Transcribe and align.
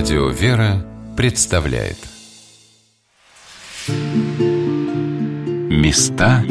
Радио 0.00 0.28
«Вера» 0.30 0.82
представляет 1.14 1.98
Места 5.68 6.42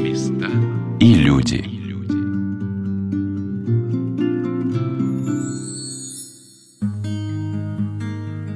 и 1.00 1.16
люди 1.16 1.66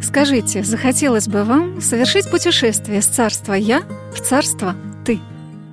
Скажите, 0.03 0.61
захотелось 0.63 1.27
бы 1.27 1.43
вам 1.43 1.81
совершить 1.81 2.29
путешествие 2.29 3.01
с 3.01 3.07
царства 3.07 3.53
«Я» 3.53 3.81
в 4.13 4.21
царство 4.21 4.75
«Ты»? 5.03 5.19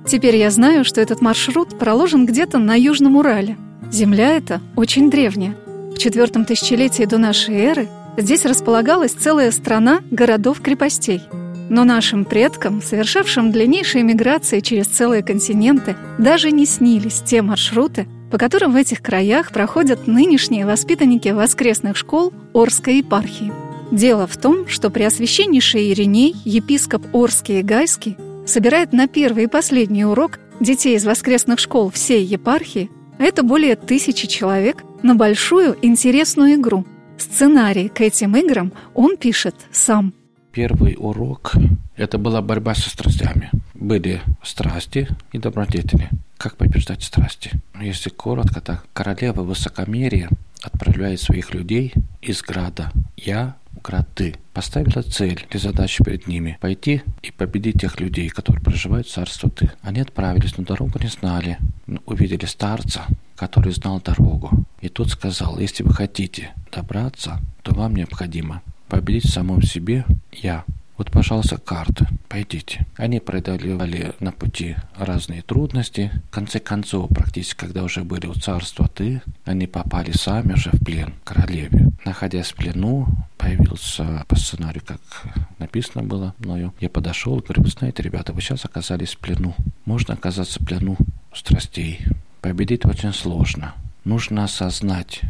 Теперь 0.07 0.37
я 0.37 0.49
знаю, 0.49 0.83
что 0.83 0.99
этот 0.99 1.21
маршрут 1.21 1.77
проложен 1.77 2.25
где-то 2.25 2.57
на 2.57 2.73
Южном 2.73 3.17
Урале. 3.17 3.55
Земля 3.91 4.35
эта 4.35 4.61
очень 4.75 5.11
древняя. 5.11 5.55
В 5.93 5.99
четвертом 5.99 6.43
тысячелетии 6.45 7.03
до 7.03 7.19
нашей 7.19 7.53
эры– 7.53 7.87
Здесь 8.17 8.45
располагалась 8.45 9.13
целая 9.13 9.51
страна 9.51 10.01
городов-крепостей. 10.11 11.21
Но 11.69 11.85
нашим 11.85 12.25
предкам, 12.25 12.81
совершавшим 12.81 13.51
длиннейшие 13.51 14.03
миграции 14.03 14.59
через 14.59 14.87
целые 14.87 15.23
континенты, 15.23 15.95
даже 16.17 16.51
не 16.51 16.65
снились 16.65 17.21
те 17.25 17.41
маршруты, 17.41 18.07
по 18.29 18.37
которым 18.37 18.73
в 18.73 18.75
этих 18.75 19.01
краях 19.01 19.51
проходят 19.51 20.07
нынешние 20.07 20.65
воспитанники 20.65 21.29
воскресных 21.29 21.95
школ 21.95 22.33
Орской 22.53 22.97
епархии. 22.97 23.53
Дело 23.91 24.27
в 24.27 24.35
том, 24.35 24.67
что 24.67 24.89
Преосвященнейший 24.89 25.91
Ириней, 25.91 26.35
епископ 26.43 27.03
Орский 27.13 27.59
и 27.59 27.63
Гайский, 27.63 28.17
собирает 28.45 28.91
на 28.91 29.07
первый 29.07 29.45
и 29.45 29.47
последний 29.47 30.03
урок 30.03 30.39
детей 30.59 30.97
из 30.97 31.05
воскресных 31.05 31.59
школ 31.59 31.89
всей 31.89 32.23
епархии, 32.25 32.91
а 33.17 33.23
это 33.23 33.43
более 33.43 33.77
тысячи 33.77 34.27
человек, 34.27 34.83
на 35.03 35.15
большую 35.15 35.77
интересную 35.81 36.55
игру– 36.55 36.85
Сценарий 37.21 37.87
к 37.87 38.01
этим 38.01 38.35
играм 38.35 38.73
он 38.95 39.15
пишет 39.15 39.53
сам. 39.71 40.11
Первый 40.51 40.95
урок– 40.97 41.53
это 41.95 42.17
была 42.17 42.41
борьба 42.41 42.73
со 42.73 42.89
страстями. 42.89 43.51
Были 43.75 44.21
страсти 44.41 45.07
и 45.31 45.37
добродетели. 45.37 46.09
Как 46.37 46.57
побеждать 46.57 47.03
страсти? 47.03 47.51
Если 47.79 48.09
коротко, 48.09 48.59
так 48.59 48.85
королева 48.93 49.43
высокомерия 49.43 50.29
отправляет 50.63 51.21
своих 51.21 51.53
людей 51.53 51.93
из 52.23 52.41
града 52.41 52.91
«Я» 53.15 53.55
в 53.73 53.81
град 53.81 54.07
«Ты». 54.13 54.35
Поставила 54.53 55.01
цель 55.01 55.45
или 55.49 55.57
задачу 55.57 56.03
перед 56.03 56.27
ними– 56.27 56.57
пойти 56.61 57.03
и 57.21 57.31
победить 57.31 57.81
тех 57.81 57.99
людей, 57.99 58.29
которые 58.29 58.63
проживают 58.63 59.07
в 59.07 59.11
царство 59.11 59.49
«Ты». 59.49 59.71
Они 59.81 59.99
отправились, 60.01 60.57
но 60.57 60.63
дорогу 60.63 60.99
не 60.99 61.07
знали. 61.07 61.57
Увидели 62.05 62.45
старца, 62.45 63.05
который 63.35 63.73
знал 63.73 64.01
дорогу. 64.01 64.65
И 64.81 64.89
тот 64.89 65.09
сказал, 65.09 65.57
если 65.59 65.83
вы 65.83 65.93
хотите 65.93 66.51
добраться, 66.71 67.39
то 67.63 67.73
вам 67.73 67.95
необходимо 67.95 68.61
победить 68.87 69.25
в 69.25 69.33
самом 69.33 69.61
себе 69.61 70.05
я. 70.31 70.65
Вот, 71.01 71.09
пожалуйста, 71.09 71.57
карты. 71.57 72.05
Пойдите. 72.29 72.85
Они 72.95 73.19
преодолевали 73.19 74.13
на 74.19 74.31
пути 74.31 74.75
разные 74.95 75.41
трудности. 75.41 76.11
В 76.27 76.29
конце 76.29 76.59
концов, 76.59 77.09
практически, 77.09 77.55
когда 77.55 77.81
уже 77.81 78.03
были 78.03 78.27
у 78.27 78.35
царства 78.35 78.87
ты, 78.87 79.23
они 79.43 79.65
попали 79.65 80.11
сами 80.11 80.53
уже 80.53 80.69
в 80.69 80.85
плен 80.85 81.15
королеве. 81.23 81.87
Находясь 82.05 82.51
в 82.51 82.55
плену, 82.55 83.07
появился 83.39 84.23
по 84.27 84.35
сценарию, 84.35 84.83
как 84.85 84.99
написано 85.57 86.03
было 86.03 86.35
мною. 86.37 86.71
Я 86.79 86.87
подошел 86.87 87.39
и 87.39 87.43
говорю, 87.43 87.65
знаете, 87.65 88.03
ребята, 88.03 88.31
вы 88.31 88.39
сейчас 88.43 88.63
оказались 88.65 89.15
в 89.15 89.17
плену. 89.17 89.55
Можно 89.85 90.13
оказаться 90.13 90.61
в 90.61 90.67
плену 90.67 90.97
страстей, 91.33 92.05
Победить 92.41 92.85
очень 92.85 93.11
сложно. 93.11 93.73
Нужно 94.03 94.43
осознать, 94.43 95.21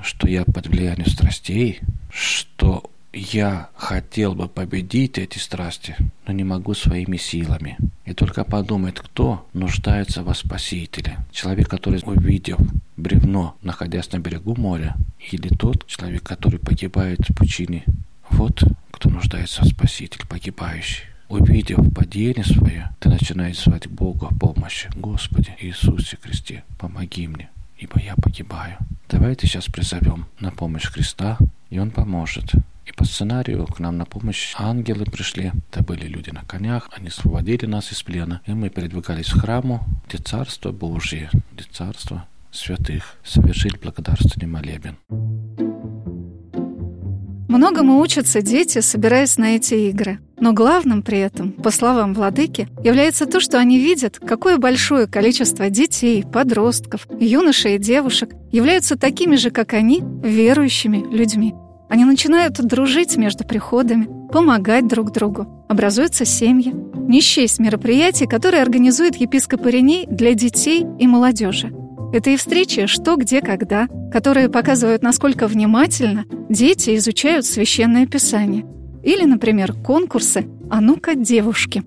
что 0.00 0.28
я 0.28 0.44
под 0.44 0.68
влиянием 0.68 1.10
страстей, 1.10 1.80
что 2.08 2.88
я 3.12 3.70
хотел 3.74 4.34
бы 4.34 4.48
победить 4.48 5.18
эти 5.18 5.38
страсти, 5.38 5.96
но 6.26 6.32
не 6.32 6.44
могу 6.44 6.74
своими 6.74 7.16
силами. 7.16 7.78
И 8.04 8.12
только 8.14 8.44
подумает, 8.44 9.00
кто 9.00 9.46
нуждается 9.52 10.22
во 10.22 10.34
Спасителе. 10.34 11.18
Человек, 11.30 11.68
который 11.68 12.00
увидел 12.04 12.58
бревно, 12.96 13.56
находясь 13.62 14.12
на 14.12 14.18
берегу 14.18 14.54
моря, 14.56 14.96
или 15.30 15.48
тот 15.48 15.86
человек, 15.86 16.22
который 16.22 16.58
погибает 16.58 17.20
в 17.28 17.34
пучине. 17.34 17.84
Вот 18.30 18.62
кто 18.90 19.10
нуждается 19.10 19.62
в 19.62 19.68
Спасителе, 19.68 20.24
погибающий. 20.28 21.04
Увидев 21.28 21.92
падение 21.94 22.44
свое, 22.44 22.90
ты 23.00 23.08
начинаешь 23.08 23.62
звать 23.62 23.86
Бога 23.86 24.28
о 24.28 24.34
помощи. 24.34 24.90
Господи 24.96 25.54
Иисусе 25.60 26.18
Христе, 26.22 26.64
помоги 26.78 27.28
мне, 27.28 27.50
ибо 27.78 28.00
я 28.00 28.14
погибаю. 28.16 28.76
Давайте 29.08 29.46
сейчас 29.46 29.66
призовем 29.66 30.26
на 30.40 30.50
помощь 30.50 30.86
Христа, 30.86 31.38
и 31.70 31.78
Он 31.78 31.90
поможет. 31.90 32.52
И 32.88 32.92
по 32.92 33.04
сценарию 33.04 33.66
к 33.66 33.80
нам 33.80 33.98
на 33.98 34.06
помощь 34.06 34.54
ангелы 34.58 35.04
пришли. 35.04 35.52
Это 35.70 35.84
были 35.84 36.06
люди 36.06 36.30
на 36.30 36.42
конях, 36.44 36.88
они 36.96 37.08
освободили 37.08 37.66
нас 37.66 37.92
из 37.92 38.02
плена. 38.02 38.40
И 38.46 38.52
мы 38.52 38.70
передвигались 38.70 39.28
в 39.28 39.38
храму, 39.38 39.84
где 40.08 40.16
Царство 40.18 40.72
Божье, 40.72 41.28
где 41.52 41.64
Царство 41.70 42.26
святых. 42.50 43.16
Совершили 43.22 43.76
благодарственный 43.76 44.46
молебен. 44.46 44.96
Многому 47.48 47.98
учатся 48.00 48.40
дети, 48.40 48.80
собираясь 48.80 49.36
на 49.36 49.56
эти 49.56 49.74
игры. 49.90 50.20
Но 50.40 50.52
главным 50.54 51.02
при 51.02 51.18
этом, 51.18 51.52
по 51.52 51.70
словам 51.70 52.14
владыки, 52.14 52.68
является 52.82 53.26
то, 53.26 53.40
что 53.40 53.58
они 53.58 53.78
видят, 53.78 54.18
какое 54.18 54.56
большое 54.56 55.06
количество 55.06 55.68
детей, 55.68 56.24
подростков, 56.24 57.06
юношей 57.20 57.76
и 57.76 57.78
девушек 57.78 58.30
являются 58.50 58.96
такими 58.96 59.36
же, 59.36 59.50
как 59.50 59.74
они, 59.74 60.02
верующими 60.22 61.04
людьми. 61.14 61.54
Они 61.88 62.04
начинают 62.04 62.54
дружить 62.54 63.16
между 63.16 63.44
приходами, 63.44 64.08
помогать 64.30 64.86
друг 64.86 65.12
другу, 65.12 65.64
образуются 65.68 66.24
семьи. 66.24 66.74
Не 66.94 67.20
счесть 67.20 67.58
мероприятий, 67.58 68.26
которые 68.26 68.62
организует 68.62 69.16
епископ 69.16 69.66
Ириней 69.66 70.06
для 70.06 70.34
детей 70.34 70.84
и 70.98 71.06
молодежи. 71.06 71.72
Это 72.12 72.30
и 72.30 72.36
встречи 72.36 72.86
«Что, 72.86 73.16
где, 73.16 73.40
когда», 73.40 73.86
которые 74.12 74.48
показывают, 74.48 75.02
насколько 75.02 75.46
внимательно 75.46 76.24
дети 76.48 76.96
изучают 76.96 77.44
Священное 77.44 78.06
Писание. 78.06 78.64
Или, 79.02 79.24
например, 79.24 79.72
конкурсы 79.72 80.46
«А 80.70 80.80
ну-ка, 80.80 81.14
девушки». 81.14 81.82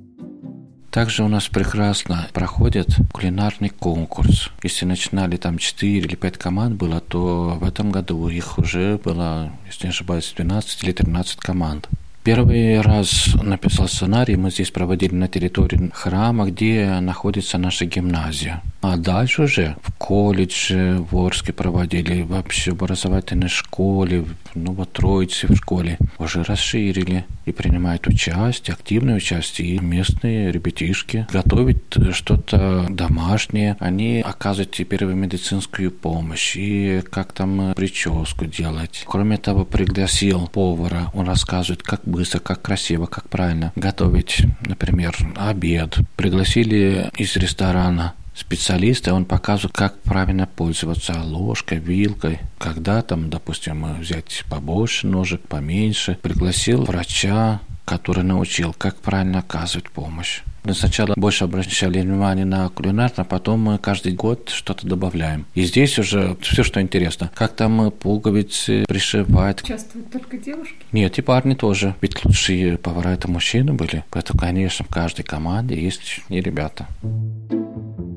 Также 0.92 1.24
у 1.24 1.30
нас 1.30 1.48
прекрасно 1.48 2.28
проходит 2.34 2.90
кулинарный 3.14 3.70
конкурс. 3.70 4.50
Если 4.62 4.84
начинали 4.86 5.38
там 5.38 5.58
4 5.58 6.00
или 6.00 6.16
5 6.16 6.38
команд 6.38 6.76
было, 6.76 7.00
то 7.00 7.58
в 7.60 7.64
этом 7.64 7.92
году 7.92 8.28
их 8.28 8.60
уже 8.60 8.98
было, 8.98 9.54
если 9.68 9.86
не 9.88 9.92
ошибаюсь, 9.92 10.34
12 10.36 10.84
или 10.84 10.92
13 10.92 11.38
команд. 11.38 11.88
Первый 12.24 12.82
раз 12.82 13.34
написал 13.42 13.88
сценарий, 13.88 14.36
мы 14.36 14.52
здесь 14.52 14.70
проводили 14.70 15.16
на 15.16 15.30
территории 15.30 15.90
храма, 15.94 16.48
где 16.48 17.00
находится 17.00 17.58
наша 17.58 17.86
гимназия. 17.86 18.62
А 18.82 18.98
дальше 18.98 19.44
уже 19.44 19.76
в 19.84 19.94
колледже 19.94 21.06
в 21.12 21.18
Орске 21.18 21.54
проводили, 21.54 22.24
вообще 22.24 22.72
в 22.72 22.82
образовательной 22.82 23.48
школе, 23.48 24.26
ну 24.56 24.74
вот 24.74 24.92
Троице 24.94 25.48
в 25.48 25.56
школе 25.56 25.98
уже 26.18 26.44
расширили 26.44 27.26
и 27.46 27.52
принимают 27.52 28.08
участие, 28.08 28.74
активное 28.74 29.16
участие 29.16 29.76
и 29.76 29.80
местные 29.80 30.52
ребятишки. 30.52 31.28
Готовить 31.32 31.78
что-то 32.12 32.88
домашнее, 32.90 33.78
они 33.80 34.22
оказывают 34.22 34.76
первую 34.90 35.16
медицинскую 35.16 35.92
помощь 35.92 36.56
и 36.56 37.02
как 37.10 37.34
там 37.34 37.74
прическу 37.76 38.46
делать. 38.46 39.04
Кроме 39.08 39.38
того, 39.38 39.64
пригласил 39.64 40.48
повара, 40.48 41.12
он 41.14 41.28
рассказывает, 41.28 41.84
как 41.84 42.02
быстро, 42.06 42.40
как 42.40 42.62
красиво, 42.62 43.06
как 43.06 43.30
правильно 43.30 43.72
готовить, 43.76 44.44
например, 44.66 45.16
обед. 45.36 46.00
Пригласили 46.16 47.12
из 47.16 47.36
ресторана 47.36 48.14
специалиста, 48.34 49.14
он 49.14 49.26
показывает, 49.26 49.76
как 49.76 50.00
правильно 50.02 50.48
пользоваться 50.48 51.22
ложкой, 51.22 51.80
вилкой, 51.80 52.40
когда 52.58 53.02
там, 53.02 53.30
допустим, 53.30 53.96
взять 54.00 54.44
побольше 54.50 55.08
ножек, 55.08 55.42
поменьше. 55.48 56.18
Пригласил 56.22 56.84
врача, 56.84 57.62
который 57.86 58.24
научил, 58.24 58.74
как 58.78 58.96
правильно 58.98 59.40
оказывать 59.40 59.90
помощь. 59.90 60.42
Мы 60.64 60.76
сначала 60.76 61.14
больше 61.18 61.46
обращали 61.46 62.00
внимание 62.00 62.46
на 62.46 62.70
кулинарно, 62.70 63.16
а 63.18 63.24
потом 63.24 63.62
мы 63.62 63.78
каждый 63.80 64.14
год 64.14 64.50
что-то 64.50 64.86
добавляем. 64.86 65.48
И 65.56 65.64
здесь 65.64 65.98
уже 65.98 66.38
все, 66.42 66.64
что 66.64 66.80
интересно. 66.80 67.32
Как 67.34 67.56
там 67.56 67.92
пуговицы 67.92 68.86
пришивать. 68.88 69.64
Участвуют 69.64 70.12
только 70.12 70.38
девушки? 70.38 70.76
Нет, 70.92 71.18
и 71.18 71.22
парни 71.22 71.56
тоже. 71.56 71.96
Ведь 72.02 72.24
лучшие 72.24 72.78
повара 72.78 73.10
это 73.10 73.30
мужчины 73.30 73.74
были. 73.74 74.04
Поэтому, 74.12 74.40
конечно, 74.40 74.86
в 74.86 74.90
каждой 74.90 75.24
команде 75.24 75.82
есть 75.82 76.22
и 76.30 76.40
ребята. 76.40 76.88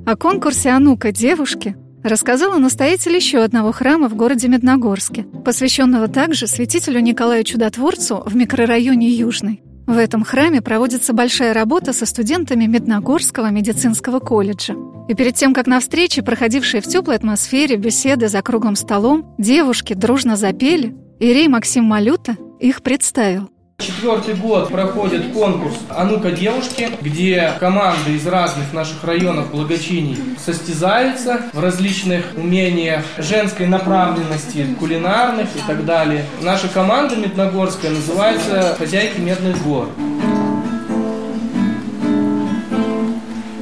О 0.06 0.16
конкурсе 0.16 0.68
«А 0.68 1.12
девушки» 1.12 1.76
рассказала 2.02 2.58
настоятель 2.58 3.16
еще 3.16 3.38
одного 3.38 3.72
храма 3.72 4.10
в 4.10 4.14
городе 4.14 4.48
Медногорске, 4.48 5.22
посвященного 5.22 6.08
также 6.08 6.46
святителю 6.46 7.00
Николаю 7.00 7.42
Чудотворцу 7.42 8.22
в 8.26 8.36
микрорайоне 8.36 9.08
Южный. 9.08 9.62
В 9.86 9.96
этом 9.96 10.22
храме 10.22 10.60
проводится 10.60 11.14
большая 11.14 11.54
работа 11.54 11.94
со 11.94 12.04
студентами 12.04 12.66
Медногорского 12.66 13.50
медицинского 13.50 14.18
колледжа. 14.18 14.74
И 15.08 15.14
перед 15.14 15.36
тем, 15.36 15.54
как 15.54 15.66
на 15.66 15.80
встрече, 15.80 16.22
проходившей 16.22 16.80
в 16.80 16.86
теплой 16.86 17.16
атмосфере 17.16 17.76
беседы 17.76 18.28
за 18.28 18.42
круглым 18.42 18.76
столом, 18.76 19.34
девушки 19.38 19.94
дружно 19.94 20.36
запели, 20.36 20.94
Ирей 21.18 21.48
Максим 21.48 21.84
Малюта 21.84 22.36
их 22.60 22.82
представил. 22.82 23.48
Четвертый 23.78 24.34
год 24.34 24.68
проходит 24.70 25.32
конкурс 25.32 25.74
«А 25.90 26.04
ну-ка, 26.04 26.30
девушки», 26.30 26.90
где 27.00 27.52
команды 27.58 28.12
из 28.12 28.26
разных 28.26 28.72
наших 28.72 29.02
районов 29.02 29.50
благочиний 29.50 30.16
состязаются 30.38 31.42
в 31.52 31.60
различных 31.60 32.24
умениях 32.36 33.04
женской 33.18 33.66
направленности, 33.66 34.66
кулинарных 34.78 35.48
и 35.56 35.60
так 35.66 35.84
далее. 35.84 36.24
Наша 36.40 36.68
команда 36.68 37.16
Медногорская 37.16 37.90
называется 37.90 38.76
«Хозяйки 38.78 39.20
Медных 39.20 39.60
гор». 39.64 39.88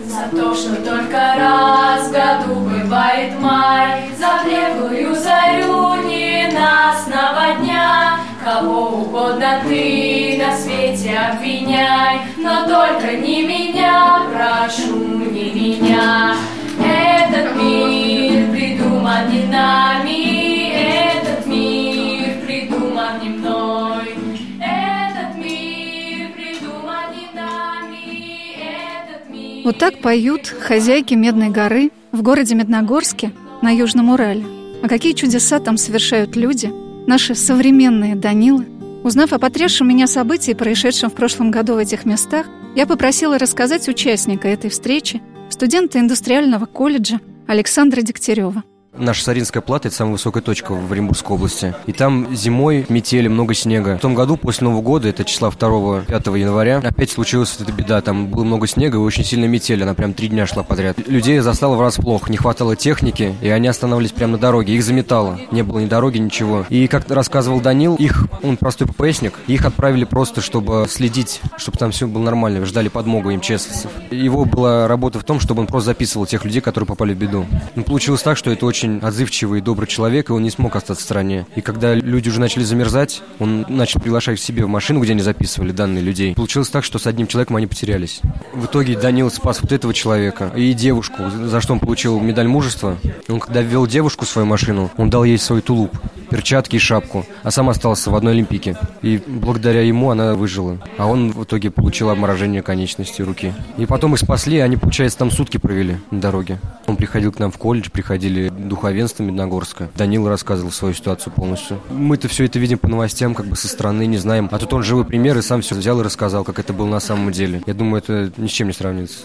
За 0.06 0.36
то, 0.36 0.54
что 0.54 0.76
только 0.76 1.34
раз 1.38 2.08
в 2.08 2.12
году 2.12 2.60
бывает 2.60 3.32
май, 3.40 4.10
За 4.18 4.44
блеклую 4.44 5.14
зарю 5.16 5.94
ненастного 6.06 7.60
дня, 7.60 8.20
Кого 8.44 8.88
угодно 9.02 9.62
ты 9.64 10.36
на 10.36 10.56
свете 10.56 11.16
обвиняй, 11.16 12.22
Но 12.38 12.66
только 12.66 13.16
не 13.16 13.44
меня, 13.44 14.26
прошу, 14.34 14.96
не 14.96 15.52
меня. 15.52 16.34
Этот 16.76 17.54
мир 17.54 18.50
придуман 18.50 19.30
не 19.30 19.44
нами, 19.44 20.72
Этот 20.72 21.46
мир 21.46 22.44
придуман 22.44 23.20
не 23.22 23.28
мной. 23.28 24.16
Этот 24.58 25.36
мир 25.36 26.32
придуман 26.32 27.12
не 27.14 27.38
нами, 27.38 28.56
Этот 28.56 29.30
мир... 29.30 29.64
Вот 29.64 29.78
так 29.78 30.02
поют 30.02 30.48
хозяйки 30.48 31.14
Медной 31.14 31.50
горы 31.50 31.92
в 32.10 32.22
городе 32.22 32.56
Медногорске 32.56 33.30
на 33.62 33.70
Южном 33.70 34.10
Урале. 34.10 34.44
А 34.82 34.88
какие 34.88 35.12
чудеса 35.12 35.60
там 35.60 35.76
совершают 35.76 36.34
люди, 36.34 36.81
наши 37.06 37.34
современные 37.34 38.14
Данилы. 38.14 38.66
Узнав 39.04 39.32
о 39.32 39.38
потрясшем 39.38 39.88
меня 39.88 40.06
событии, 40.06 40.52
происшедшем 40.52 41.10
в 41.10 41.14
прошлом 41.14 41.50
году 41.50 41.74
в 41.74 41.78
этих 41.78 42.04
местах, 42.04 42.46
я 42.76 42.86
попросила 42.86 43.38
рассказать 43.38 43.88
участника 43.88 44.48
этой 44.48 44.70
встречи, 44.70 45.20
студента 45.50 45.98
индустриального 45.98 46.66
колледжа 46.66 47.20
Александра 47.46 48.00
Дегтярева. 48.02 48.62
Наша 48.94 49.24
Саринская 49.24 49.62
плата– 49.62 49.88
это 49.88 49.96
самая 49.96 50.12
высокая 50.12 50.42
точка 50.42 50.72
в 50.72 50.92
Оренбургской 50.92 51.34
области. 51.34 51.74
И 51.86 51.92
там 51.92 52.36
зимой 52.36 52.84
метели, 52.90 53.26
много 53.26 53.54
снега. 53.54 53.96
В 53.96 54.00
том 54.00 54.14
году, 54.14 54.36
после 54.36 54.66
Нового 54.66 54.82
года, 54.82 55.08
это 55.08 55.24
числа 55.24 55.48
2-5 55.48 56.38
января, 56.38 56.78
опять 56.84 57.10
случилась 57.10 57.56
эта 57.58 57.72
беда. 57.72 58.02
Там 58.02 58.26
было 58.26 58.44
много 58.44 58.66
снега 58.66 58.98
и 58.98 59.00
очень 59.00 59.24
сильно 59.24 59.46
метели. 59.46 59.82
Она 59.82 59.94
прям 59.94 60.12
три 60.12 60.28
дня 60.28 60.46
шла 60.46 60.62
подряд. 60.62 60.98
Людей 61.08 61.38
застало 61.38 61.76
врасплох. 61.76 62.28
Не 62.28 62.36
хватало 62.36 62.76
техники, 62.76 63.34
и 63.40 63.48
они 63.48 63.66
останавливались 63.66 64.12
прямо 64.12 64.32
на 64.32 64.38
дороге. 64.38 64.74
Их 64.74 64.84
заметало. 64.84 65.40
Не 65.50 65.62
было 65.62 65.78
ни 65.78 65.86
дороги, 65.86 66.18
ничего. 66.18 66.66
И, 66.68 66.86
как 66.86 67.10
рассказывал 67.10 67.60
Данил, 67.60 67.94
их, 67.94 68.26
он 68.42 68.58
простой 68.58 68.86
ППСник, 68.86 69.38
их 69.46 69.64
отправили 69.64 70.04
просто, 70.04 70.42
чтобы 70.42 70.84
следить, 70.90 71.40
чтобы 71.56 71.78
там 71.78 71.92
все 71.92 72.06
было 72.06 72.22
нормально. 72.22 72.66
Ждали 72.66 72.88
подмогу 72.88 73.32
МЧСовцев. 73.32 73.90
Его 74.10 74.44
была 74.44 74.86
работа 74.86 75.18
в 75.18 75.24
том, 75.24 75.40
чтобы 75.40 75.62
он 75.62 75.66
просто 75.66 75.86
записывал 75.86 76.26
тех 76.26 76.44
людей, 76.44 76.60
которые 76.60 76.86
попали 76.86 77.14
в 77.14 77.16
беду. 77.16 77.46
Но 77.74 77.84
получилось 77.84 78.22
так, 78.22 78.36
что 78.36 78.50
это 78.50 78.66
очень 78.66 78.81
очень 78.82 78.98
отзывчивый 78.98 79.60
и 79.60 79.62
добрый 79.62 79.86
человек, 79.86 80.30
и 80.30 80.32
он 80.32 80.42
не 80.42 80.50
смог 80.50 80.74
остаться 80.74 81.02
в 81.02 81.04
стране. 81.04 81.46
И 81.54 81.60
когда 81.60 81.94
люди 81.94 82.28
уже 82.28 82.40
начали 82.40 82.64
замерзать, 82.64 83.22
он 83.38 83.64
начал 83.68 84.00
приглашать 84.00 84.40
к 84.40 84.42
себе 84.42 84.64
в 84.64 84.68
машину, 84.68 85.00
где 85.00 85.12
они 85.12 85.22
записывали 85.22 85.70
данные 85.70 86.02
людей. 86.02 86.34
Получилось 86.34 86.68
так, 86.68 86.82
что 86.82 86.98
с 86.98 87.06
одним 87.06 87.28
человеком 87.28 87.56
они 87.56 87.68
потерялись. 87.68 88.20
В 88.52 88.66
итоге 88.66 88.98
Данил 88.98 89.30
спас 89.30 89.62
вот 89.62 89.70
этого 89.70 89.94
человека 89.94 90.50
и 90.56 90.72
девушку, 90.72 91.30
за 91.30 91.60
что 91.60 91.74
он 91.74 91.78
получил 91.78 92.18
медаль 92.18 92.48
мужества. 92.48 92.98
Он 93.28 93.38
когда 93.38 93.62
ввел 93.62 93.86
девушку 93.86 94.24
в 94.24 94.28
свою 94.28 94.46
машину, 94.46 94.90
он 94.96 95.10
дал 95.10 95.22
ей 95.22 95.38
свой 95.38 95.60
тулуп, 95.60 95.96
перчатки 96.32 96.76
и 96.76 96.78
шапку, 96.78 97.26
а 97.42 97.50
сам 97.50 97.68
остался 97.68 98.10
в 98.10 98.16
одной 98.16 98.32
Олимпике. 98.32 98.76
И 99.02 99.20
благодаря 99.26 99.82
ему 99.82 100.10
она 100.10 100.34
выжила. 100.34 100.78
А 100.96 101.06
он 101.06 101.30
в 101.32 101.44
итоге 101.44 101.70
получил 101.70 102.08
обморожение 102.08 102.62
конечности 102.62 103.20
руки. 103.20 103.52
И 103.76 103.84
потом 103.84 104.14
их 104.14 104.20
спасли, 104.20 104.58
они, 104.58 104.78
получается, 104.78 105.18
там 105.18 105.30
сутки 105.30 105.58
провели 105.58 105.98
на 106.10 106.20
дороге. 106.22 106.58
Он 106.86 106.96
приходил 106.96 107.32
к 107.32 107.38
нам 107.38 107.52
в 107.52 107.58
колледж, 107.58 107.90
приходили 107.90 108.48
духовенство 108.48 109.22
Медногорска. 109.22 109.90
Данил 109.94 110.26
рассказывал 110.26 110.72
свою 110.72 110.94
ситуацию 110.94 111.34
полностью. 111.34 111.78
Мы-то 111.90 112.28
все 112.28 112.46
это 112.46 112.58
видим 112.58 112.78
по 112.78 112.88
новостям, 112.88 113.34
как 113.34 113.46
бы 113.46 113.54
со 113.54 113.68
стороны, 113.68 114.06
не 114.06 114.16
знаем. 114.16 114.48
А 114.50 114.58
тут 114.58 114.72
он 114.72 114.82
живой 114.82 115.04
пример 115.04 115.36
и 115.36 115.42
сам 115.42 115.60
все 115.60 115.74
взял 115.74 116.00
и 116.00 116.04
рассказал, 116.04 116.44
как 116.44 116.58
это 116.58 116.72
было 116.72 116.86
на 116.86 117.00
самом 117.00 117.30
деле. 117.30 117.62
Я 117.66 117.74
думаю, 117.74 118.02
это 118.02 118.32
ни 118.38 118.46
с 118.46 118.50
чем 118.50 118.68
не 118.68 118.72
сравнится. 118.72 119.18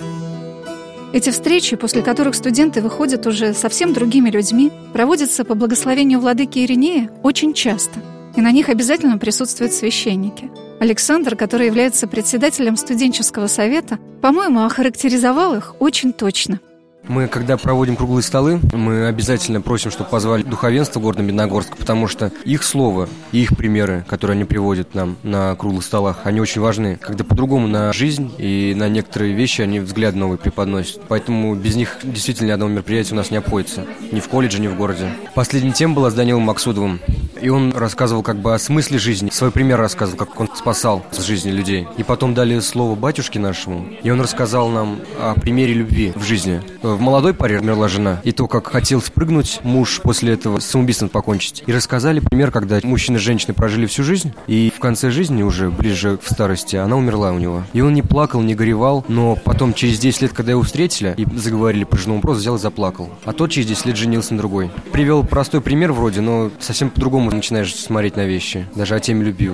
Эти 1.14 1.30
встречи, 1.30 1.76
после 1.78 2.02
которых 2.02 2.36
студенты 2.36 2.82
выходят 2.82 3.26
уже 3.26 3.54
совсем 3.54 3.94
другими 3.94 4.30
людьми, 4.30 4.72
проводятся 4.94 5.46
по 5.46 5.56
благословению 5.56 6.20
владыки 6.20 6.60
Иринея 6.60 7.10
очень 7.24 7.54
часто. 7.54 8.00
И 8.36 8.42
на 8.42 8.52
них 8.52 8.70
обязательно 8.70 9.18
присутствуют 9.18 9.74
священники. 9.74 10.52
Александр, 10.80 11.36
который 11.36 11.68
является 11.68 12.08
председателем 12.08 12.76
студенческого 12.76 13.48
совета, 13.48 13.98
по-моему, 14.22 14.64
охарактеризовал 14.64 15.56
их 15.56 15.76
очень 15.80 16.14
точно. 16.14 16.60
Мы, 17.08 17.28
когда 17.28 17.58
проводим 17.58 17.96
круглые 17.96 18.24
столы, 18.24 18.60
мы 18.74 19.08
обязательно 19.08 19.62
просим, 19.62 19.92
чтобы 19.92 20.10
позвали 20.10 20.44
духовенство 20.44 21.00
города 21.00 21.24
Медногорска, 21.24 21.78
потому 21.78 22.08
что 22.08 22.32
их 22.44 22.64
слово 22.64 23.08
и 23.32 23.42
их 23.42 23.56
примеры, 23.56 24.06
которые 24.08 24.36
они 24.36 24.44
приводят 24.44 24.94
нам 24.94 25.16
на 25.24 25.56
круглых 25.56 25.84
столах, 25.84 26.22
они 26.26 26.42
очень 26.42 26.62
важны. 26.62 26.98
Когда 27.02 27.24
по-другому 27.24 27.68
на 27.68 27.94
жизнь 27.94 28.34
и 28.38 28.74
на 28.76 28.90
некоторые 28.90 29.34
вещи 29.34 29.62
они 29.62 29.80
взгляд 29.80 30.16
новый 30.16 30.38
преподносят. 30.38 31.02
Поэтому 31.08 31.56
без 31.56 31.76
них 31.76 31.98
действительно 32.04 32.48
ни 32.48 32.52
одного 32.52 32.72
мероприятия 32.72 33.14
у 33.14 33.18
нас 33.18 33.32
не 33.32 33.38
обходится. 33.38 33.86
Ни 34.12 34.20
в 34.20 34.28
колледже, 34.28 34.60
ни 34.60 34.68
в 34.68 34.76
городе. 34.76 35.10
Последняя 35.34 35.72
тема 35.72 35.96
была 35.96 36.12
с 36.12 36.14
Данилом 36.14 36.44
Максудовым. 36.44 37.00
И 37.42 37.50
он 37.50 37.72
рассказывал 37.72 38.24
как 38.24 38.38
бы 38.38 38.54
о 38.54 38.60
смысле 38.60 38.98
жизни, 38.98 39.30
свой 39.30 39.52
пример 39.52 39.80
рассказывал, 39.80 40.18
как 40.18 40.40
он 40.40 40.50
спасал 40.56 41.06
с 41.12 41.24
жизни 41.24 41.52
людей. 41.52 41.88
И 41.98 42.04
потом 42.04 42.34
дали 42.34 42.60
слово 42.60 42.96
батюшке 42.96 43.40
нашему, 43.40 43.86
и 44.02 44.10
он 44.10 44.22
рассказал 44.22 44.70
нам 44.70 45.00
о 45.20 45.40
примере 45.40 45.74
любви 45.74 46.14
в 46.16 46.24
жизни. 46.24 46.62
В 46.98 47.00
молодой 47.00 47.36
паре 47.36 47.60
умерла 47.60 47.88
жена, 47.88 48.20
и 48.24 48.32
то, 48.32 48.48
как 48.48 48.70
хотел 48.70 49.04
спрыгнуть 49.04 49.60
муж 49.62 50.02
после 50.02 50.34
этого 50.34 50.60
самоубийством 50.60 51.10
покончить. 51.10 51.64
И 51.68 51.72
рассказали 51.72 52.20
пример, 52.20 52.50
когда 52.50 52.80
мужчина 52.82 53.18
и 53.18 53.20
женщина 53.20 53.54
прожили 53.54 53.86
всю 53.86 54.02
жизнь, 54.04 54.34
и 54.48 54.74
в 54.76 54.80
конце 54.80 55.12
жизни, 55.12 55.44
уже 55.44 55.70
ближе 55.70 56.18
к 56.18 56.28
старости, 56.28 56.76
она 56.76 56.96
умерла 56.96 57.34
у 57.34 57.38
него. 57.38 57.62
И 57.74 57.82
он 57.82 57.94
не 57.94 58.02
плакал, 58.02 58.42
не 58.42 58.56
горевал, 58.56 59.06
но 59.10 59.36
потом 59.36 59.76
через 59.76 60.00
10 60.00 60.24
лет, 60.24 60.34
когда 60.34 60.54
его 60.54 60.64
встретили 60.64 61.14
и 61.18 61.28
заговорили 61.38 61.84
по 61.84 61.98
женому 61.98 62.20
просто 62.20 62.42
взял 62.42 62.56
и 62.56 62.60
заплакал. 62.60 63.12
А 63.26 63.32
тот 63.32 63.52
через 63.52 63.68
10 63.68 63.86
лет 63.86 63.96
женился 63.96 64.34
на 64.34 64.40
другой. 64.40 64.72
Привел 64.92 65.24
простой 65.24 65.62
пример 65.62 65.92
вроде, 65.92 66.22
но 66.22 66.50
совсем 66.60 66.90
по-другому 66.90 67.30
начинаешь 67.30 67.76
смотреть 67.76 68.16
на 68.16 68.26
вещи, 68.26 68.66
даже 68.74 68.96
о 68.96 69.00
теме 69.00 69.24
любви. 69.24 69.52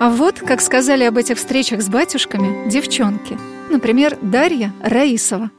А 0.00 0.08
вот, 0.08 0.38
как 0.40 0.62
сказали 0.62 1.04
об 1.04 1.18
этих 1.18 1.36
встречах 1.36 1.82
с 1.82 1.90
батюшками, 1.90 2.70
девчонки. 2.70 3.36
Например, 3.68 4.16
Дарья 4.22 4.72
Раисова. 4.82 5.50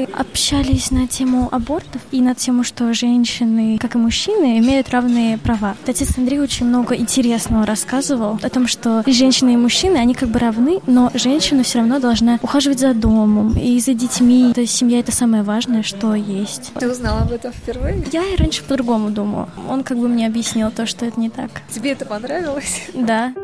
Мы 0.00 0.06
общались 0.14 0.90
на 0.90 1.06
тему 1.06 1.48
абортов 1.52 2.00
и 2.10 2.22
на 2.22 2.34
тему, 2.34 2.64
что 2.64 2.94
женщины, 2.94 3.76
как 3.78 3.96
и 3.96 3.98
мужчины, 3.98 4.58
имеют 4.58 4.88
равные 4.88 5.36
права. 5.36 5.76
Отец 5.86 6.16
Андрей 6.16 6.40
очень 6.40 6.64
много 6.64 6.96
интересного 6.96 7.66
рассказывал 7.66 8.38
о 8.40 8.48
том, 8.48 8.66
что 8.66 9.02
и 9.04 9.12
женщины, 9.12 9.52
и 9.52 9.56
мужчины, 9.58 9.98
они 9.98 10.14
как 10.14 10.30
бы 10.30 10.38
равны, 10.38 10.78
но 10.86 11.10
женщина 11.12 11.64
все 11.64 11.80
равно 11.80 11.98
должна 12.00 12.38
ухаживать 12.40 12.78
за 12.78 12.94
домом 12.94 13.58
и 13.58 13.78
за 13.78 13.92
детьми. 13.92 14.52
То 14.54 14.62
есть 14.62 14.74
семья— 14.74 14.98
это 15.00 15.12
самое 15.12 15.42
важное, 15.42 15.82
что 15.82 16.14
есть. 16.14 16.72
Ты 16.78 16.90
узнала 16.90 17.20
об 17.20 17.32
этом 17.32 17.52
впервые? 17.52 18.02
Я 18.10 18.24
и 18.24 18.36
раньше 18.36 18.64
по-другому 18.64 19.10
думала. 19.10 19.50
Он 19.68 19.84
как 19.84 19.98
бы 19.98 20.08
мне 20.08 20.26
объяснил 20.26 20.70
то, 20.70 20.86
что 20.86 21.04
это 21.04 21.20
не 21.20 21.28
так. 21.28 21.50
Тебе 21.68 21.90
это 21.90 22.06
понравилось? 22.06 22.88
Да. 22.94 23.34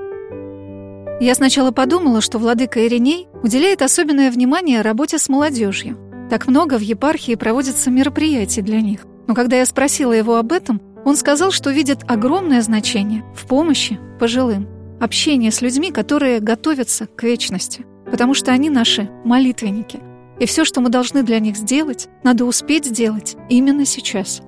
Я 1.20 1.34
сначала 1.34 1.70
подумала, 1.70 2.22
что 2.22 2.38
владыка 2.38 2.86
Ириней 2.86 3.28
уделяет 3.42 3.82
особенное 3.82 4.30
внимание 4.30 4.80
работе 4.80 5.18
с 5.18 5.28
молодежью. 5.28 5.98
Так 6.30 6.48
много 6.48 6.78
в 6.78 6.82
епархии 6.82 7.34
проводится 7.34 7.90
мероприятий 7.90 8.62
для 8.62 8.80
них. 8.80 9.06
Но 9.26 9.34
когда 9.34 9.56
я 9.56 9.66
спросила 9.66 10.12
его 10.12 10.36
об 10.36 10.52
этом, 10.52 10.80
он 11.04 11.16
сказал, 11.16 11.52
что 11.52 11.70
видит 11.70 12.00
огромное 12.08 12.62
значение 12.62 13.24
в 13.34 13.46
помощи 13.46 13.98
пожилым, 14.18 14.68
общение 15.00 15.52
с 15.52 15.60
людьми, 15.60 15.92
которые 15.92 16.40
готовятся 16.40 17.06
к 17.06 17.22
вечности, 17.22 17.86
потому 18.10 18.34
что 18.34 18.50
они 18.52 18.70
наши 18.70 19.08
молитвенники. 19.24 20.00
И 20.38 20.46
все, 20.46 20.64
что 20.64 20.80
мы 20.80 20.90
должны 20.90 21.22
для 21.22 21.38
них 21.38 21.56
сделать, 21.56 22.08
надо 22.22 22.44
успеть 22.44 22.86
сделать 22.86 23.36
именно 23.48 23.84
сейчас. 23.84 24.42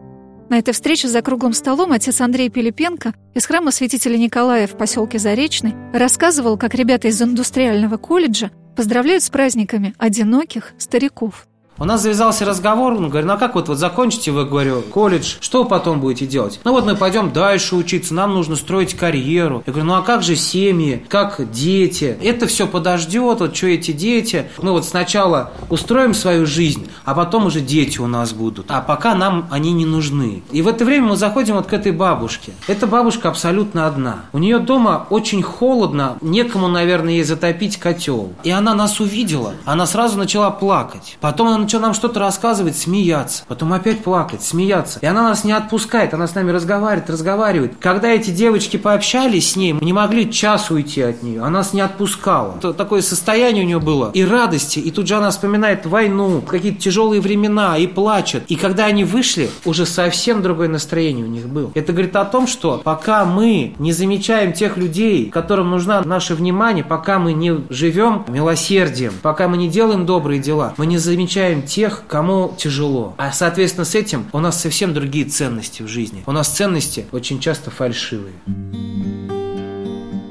На 0.50 0.58
этой 0.58 0.72
встрече 0.72 1.08
за 1.08 1.20
круглым 1.22 1.52
столом 1.52 1.92
отец 1.92 2.20
Андрей 2.20 2.48
Пилипенко 2.48 3.14
из 3.34 3.46
храма 3.46 3.70
святителя 3.70 4.16
Николая 4.16 4.66
в 4.66 4.76
поселке 4.76 5.18
Заречный 5.18 5.74
рассказывал, 5.92 6.56
как 6.56 6.74
ребята 6.74 7.08
из 7.08 7.20
индустриального 7.20 7.98
колледжа 7.98 8.50
поздравляют 8.74 9.22
с 9.22 9.30
праздниками 9.30 9.94
одиноких 9.98 10.72
стариков. 10.78 11.47
У 11.80 11.84
нас 11.84 12.02
завязался 12.02 12.44
разговор, 12.44 12.94
он 12.94 13.08
говорит, 13.08 13.28
ну 13.28 13.34
а 13.34 13.36
как 13.36 13.54
вот, 13.54 13.68
вот 13.68 13.78
закончите 13.78 14.32
вы, 14.32 14.44
говорю, 14.44 14.82
колледж, 14.82 15.36
что 15.38 15.62
вы 15.62 15.68
потом 15.68 16.00
будете 16.00 16.26
делать? 16.26 16.58
Ну 16.64 16.72
вот 16.72 16.84
мы 16.84 16.96
пойдем 16.96 17.32
дальше 17.32 17.76
учиться, 17.76 18.14
нам 18.14 18.34
нужно 18.34 18.56
строить 18.56 18.94
карьеру. 18.94 19.62
Я 19.64 19.72
говорю, 19.72 19.86
ну 19.86 19.94
а 19.94 20.02
как 20.02 20.24
же 20.24 20.34
семьи, 20.34 21.04
как 21.08 21.52
дети? 21.52 22.18
Это 22.20 22.48
все 22.48 22.66
подождет, 22.66 23.38
вот 23.38 23.56
что 23.56 23.68
эти 23.68 23.92
дети? 23.92 24.48
Мы 24.60 24.72
вот 24.72 24.86
сначала 24.86 25.52
устроим 25.70 26.14
свою 26.14 26.46
жизнь, 26.46 26.88
а 27.04 27.14
потом 27.14 27.46
уже 27.46 27.60
дети 27.60 28.00
у 28.00 28.08
нас 28.08 28.32
будут. 28.32 28.72
А 28.72 28.80
пока 28.80 29.14
нам 29.14 29.46
они 29.52 29.72
не 29.72 29.86
нужны. 29.86 30.42
И 30.50 30.62
в 30.62 30.66
это 30.66 30.84
время 30.84 31.10
мы 31.10 31.16
заходим 31.16 31.54
вот 31.54 31.68
к 31.68 31.72
этой 31.72 31.92
бабушке. 31.92 32.54
Эта 32.66 32.88
бабушка 32.88 33.28
абсолютно 33.28 33.86
одна. 33.86 34.24
У 34.32 34.38
нее 34.38 34.58
дома 34.58 35.06
очень 35.10 35.42
холодно, 35.44 36.16
некому, 36.22 36.66
наверное, 36.66 37.12
ей 37.12 37.22
затопить 37.22 37.76
котел. 37.76 38.32
И 38.42 38.50
она 38.50 38.74
нас 38.74 38.98
увидела, 38.98 39.54
она 39.64 39.86
сразу 39.86 40.18
начала 40.18 40.50
плакать. 40.50 41.16
Потом 41.20 41.46
она 41.46 41.67
начала 41.68 41.82
нам 41.82 41.94
что-то 41.94 42.20
рассказывать, 42.20 42.78
смеяться. 42.78 43.44
Потом 43.46 43.74
опять 43.74 44.02
плакать, 44.02 44.42
смеяться. 44.42 44.98
И 45.02 45.06
она 45.06 45.22
нас 45.22 45.44
не 45.44 45.52
отпускает, 45.52 46.14
она 46.14 46.26
с 46.26 46.34
нами 46.34 46.50
разговаривает, 46.50 47.10
разговаривает. 47.10 47.74
Когда 47.78 48.08
эти 48.08 48.30
девочки 48.30 48.78
пообщались 48.78 49.52
с 49.52 49.56
ней, 49.56 49.74
мы 49.74 49.80
не 49.82 49.92
могли 49.92 50.32
час 50.32 50.70
уйти 50.70 51.02
от 51.02 51.22
нее. 51.22 51.40
Она 51.42 51.58
нас 51.58 51.74
не 51.74 51.82
отпускала. 51.82 52.54
Такое 52.72 53.02
состояние 53.02 53.64
у 53.64 53.66
нее 53.66 53.80
было 53.80 54.10
и 54.14 54.24
радости, 54.24 54.78
и 54.78 54.90
тут 54.90 55.08
же 55.08 55.16
она 55.16 55.30
вспоминает 55.30 55.84
войну, 55.84 56.40
какие-то 56.40 56.80
тяжелые 56.80 57.20
времена, 57.20 57.76
и 57.76 57.86
плачет. 57.86 58.44
И 58.48 58.56
когда 58.56 58.86
они 58.86 59.04
вышли, 59.04 59.50
уже 59.66 59.84
совсем 59.84 60.40
другое 60.40 60.68
настроение 60.68 61.26
у 61.26 61.28
них 61.28 61.48
было. 61.48 61.70
Это 61.74 61.92
говорит 61.92 62.16
о 62.16 62.24
том, 62.24 62.46
что 62.46 62.80
пока 62.82 63.26
мы 63.26 63.74
не 63.78 63.92
замечаем 63.92 64.54
тех 64.54 64.78
людей, 64.78 65.28
которым 65.28 65.68
нужна 65.68 66.00
наше 66.02 66.34
внимание, 66.34 66.82
пока 66.82 67.18
мы 67.18 67.34
не 67.34 67.60
живем 67.68 68.24
милосердием, 68.28 69.12
пока 69.20 69.48
мы 69.48 69.58
не 69.58 69.68
делаем 69.68 70.06
добрые 70.06 70.40
дела, 70.40 70.72
мы 70.78 70.86
не 70.86 70.96
замечаем 70.96 71.57
тех, 71.62 72.04
кому 72.06 72.54
тяжело. 72.56 73.14
А 73.18 73.32
соответственно 73.32 73.84
с 73.84 73.94
этим 73.94 74.26
у 74.32 74.38
нас 74.38 74.60
совсем 74.60 74.94
другие 74.94 75.24
ценности 75.24 75.82
в 75.82 75.88
жизни. 75.88 76.22
У 76.26 76.32
нас 76.32 76.48
ценности 76.48 77.06
очень 77.12 77.40
часто 77.40 77.70
фальшивые. 77.70 78.34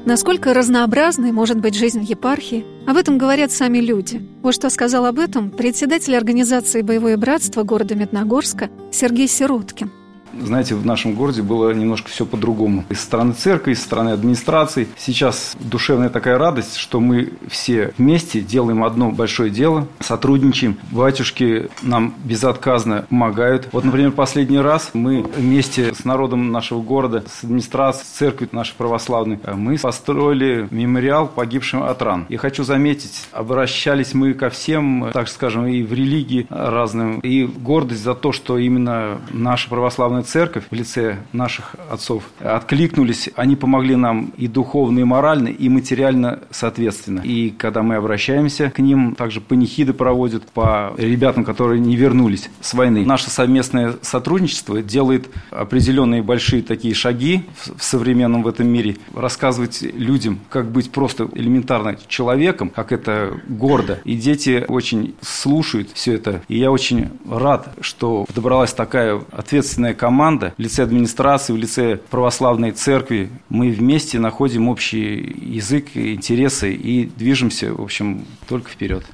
Насколько 0.08 0.54
разнообразной 0.54 1.32
может 1.32 1.58
быть 1.58 1.74
жизнь 1.74 2.00
в 2.00 2.08
епархии, 2.08 2.64
об 2.86 2.96
этом 2.96 3.18
говорят 3.18 3.52
сами 3.52 3.76
люди. 3.76 4.26
Вот 4.42 4.54
что 4.54 4.70
сказал 4.70 5.04
об 5.04 5.18
этом 5.18 5.50
председатель 5.50 6.16
организации 6.16 6.80
«Боевое 6.80 7.18
братство» 7.18 7.62
города 7.62 7.94
Медногорска 7.94 8.70
Сергей 8.90 9.28
Сироткин. 9.28 9.90
Знаете, 10.38 10.74
в 10.74 10.86
нашем 10.86 11.14
городе 11.14 11.42
было 11.42 11.72
немножко 11.72 12.08
все 12.08 12.26
по-другому. 12.26 12.84
И 12.88 12.94
со 12.94 13.02
стороны 13.02 13.32
церкви, 13.32 13.72
и 13.72 13.74
со 13.74 13.84
стороны 13.84 14.10
администрации. 14.10 14.88
Сейчас 14.96 15.56
душевная 15.58 16.08
такая 16.08 16.38
радость, 16.38 16.76
что 16.76 17.00
мы 17.00 17.32
все 17.48 17.92
вместе 17.98 18.40
делаем 18.40 18.84
одно 18.84 19.10
большое 19.10 19.50
дело, 19.50 19.86
сотрудничаем. 20.00 20.78
Батюшки 20.90 21.70
нам 21.82 22.14
безотказно 22.24 23.06
помогают. 23.08 23.68
Вот, 23.72 23.84
например, 23.84 24.12
последний 24.12 24.60
раз 24.60 24.90
мы 24.94 25.22
вместе 25.22 25.94
с 25.94 26.04
народом 26.04 26.50
нашего 26.52 26.82
города, 26.82 27.24
с 27.28 27.44
администрацией, 27.44 28.06
с 28.06 28.08
церковью 28.08 28.48
нашей 28.52 28.74
православной, 28.74 29.38
мы 29.54 29.78
построили 29.78 30.68
мемориал 30.70 31.26
погибшим 31.26 31.82
от 31.82 32.00
ран. 32.02 32.26
И 32.28 32.36
хочу 32.36 32.64
заметить, 32.64 33.26
обращались 33.32 34.14
мы 34.14 34.34
ко 34.34 34.50
всем, 34.50 35.10
так 35.12 35.28
скажем, 35.28 35.66
и 35.66 35.82
в 35.82 35.92
религии 35.92 36.46
разным, 36.50 37.20
и 37.20 37.44
гордость 37.44 38.02
за 38.02 38.14
то, 38.14 38.32
что 38.32 38.58
именно 38.58 39.18
наша 39.30 39.68
православная 39.68 40.17
церковь 40.22 40.64
в 40.70 40.74
лице 40.74 41.18
наших 41.32 41.76
отцов 41.90 42.24
откликнулись, 42.40 43.30
они 43.36 43.56
помогли 43.56 43.96
нам 43.96 44.32
и 44.36 44.48
духовно, 44.48 45.00
и 45.00 45.04
морально, 45.04 45.48
и 45.48 45.68
материально 45.68 46.40
соответственно. 46.50 47.20
И 47.20 47.50
когда 47.50 47.82
мы 47.82 47.96
обращаемся 47.96 48.70
к 48.70 48.78
ним, 48.78 49.14
также 49.14 49.40
панихиды 49.40 49.92
проводят 49.92 50.44
по 50.50 50.92
ребятам, 50.96 51.44
которые 51.44 51.80
не 51.80 51.96
вернулись 51.96 52.50
с 52.60 52.74
войны. 52.74 53.04
Наше 53.04 53.30
совместное 53.30 53.94
сотрудничество 54.02 54.82
делает 54.82 55.28
определенные 55.50 56.22
большие 56.22 56.62
такие 56.62 56.94
шаги 56.94 57.44
в 57.76 57.82
современном 57.82 58.42
в 58.42 58.48
этом 58.48 58.68
мире. 58.68 58.96
Рассказывать 59.14 59.82
людям, 59.82 60.40
как 60.48 60.70
быть 60.70 60.90
просто 60.90 61.28
элементарно 61.34 61.96
человеком, 62.08 62.70
как 62.70 62.92
это 62.92 63.40
гордо. 63.48 64.00
И 64.04 64.16
дети 64.16 64.64
очень 64.68 65.14
слушают 65.20 65.90
все 65.94 66.14
это. 66.14 66.42
И 66.48 66.58
я 66.58 66.70
очень 66.70 67.10
рад, 67.28 67.74
что 67.80 68.24
подобралась 68.24 68.72
такая 68.72 69.20
ответственная 69.32 69.94
команда 69.94 70.07
команда 70.08 70.54
в 70.56 70.62
лице 70.62 70.84
администрации, 70.84 71.52
в 71.52 71.58
лице 71.58 71.98
православной 72.10 72.70
церкви. 72.70 73.28
Мы 73.50 73.70
вместе 73.70 74.18
находим 74.18 74.68
общий 74.70 75.34
язык, 75.38 75.88
интересы 75.94 76.72
и 76.72 77.04
движемся, 77.04 77.74
в 77.74 77.82
общем, 77.82 78.24
только 78.48 78.70
вперед. 78.70 79.04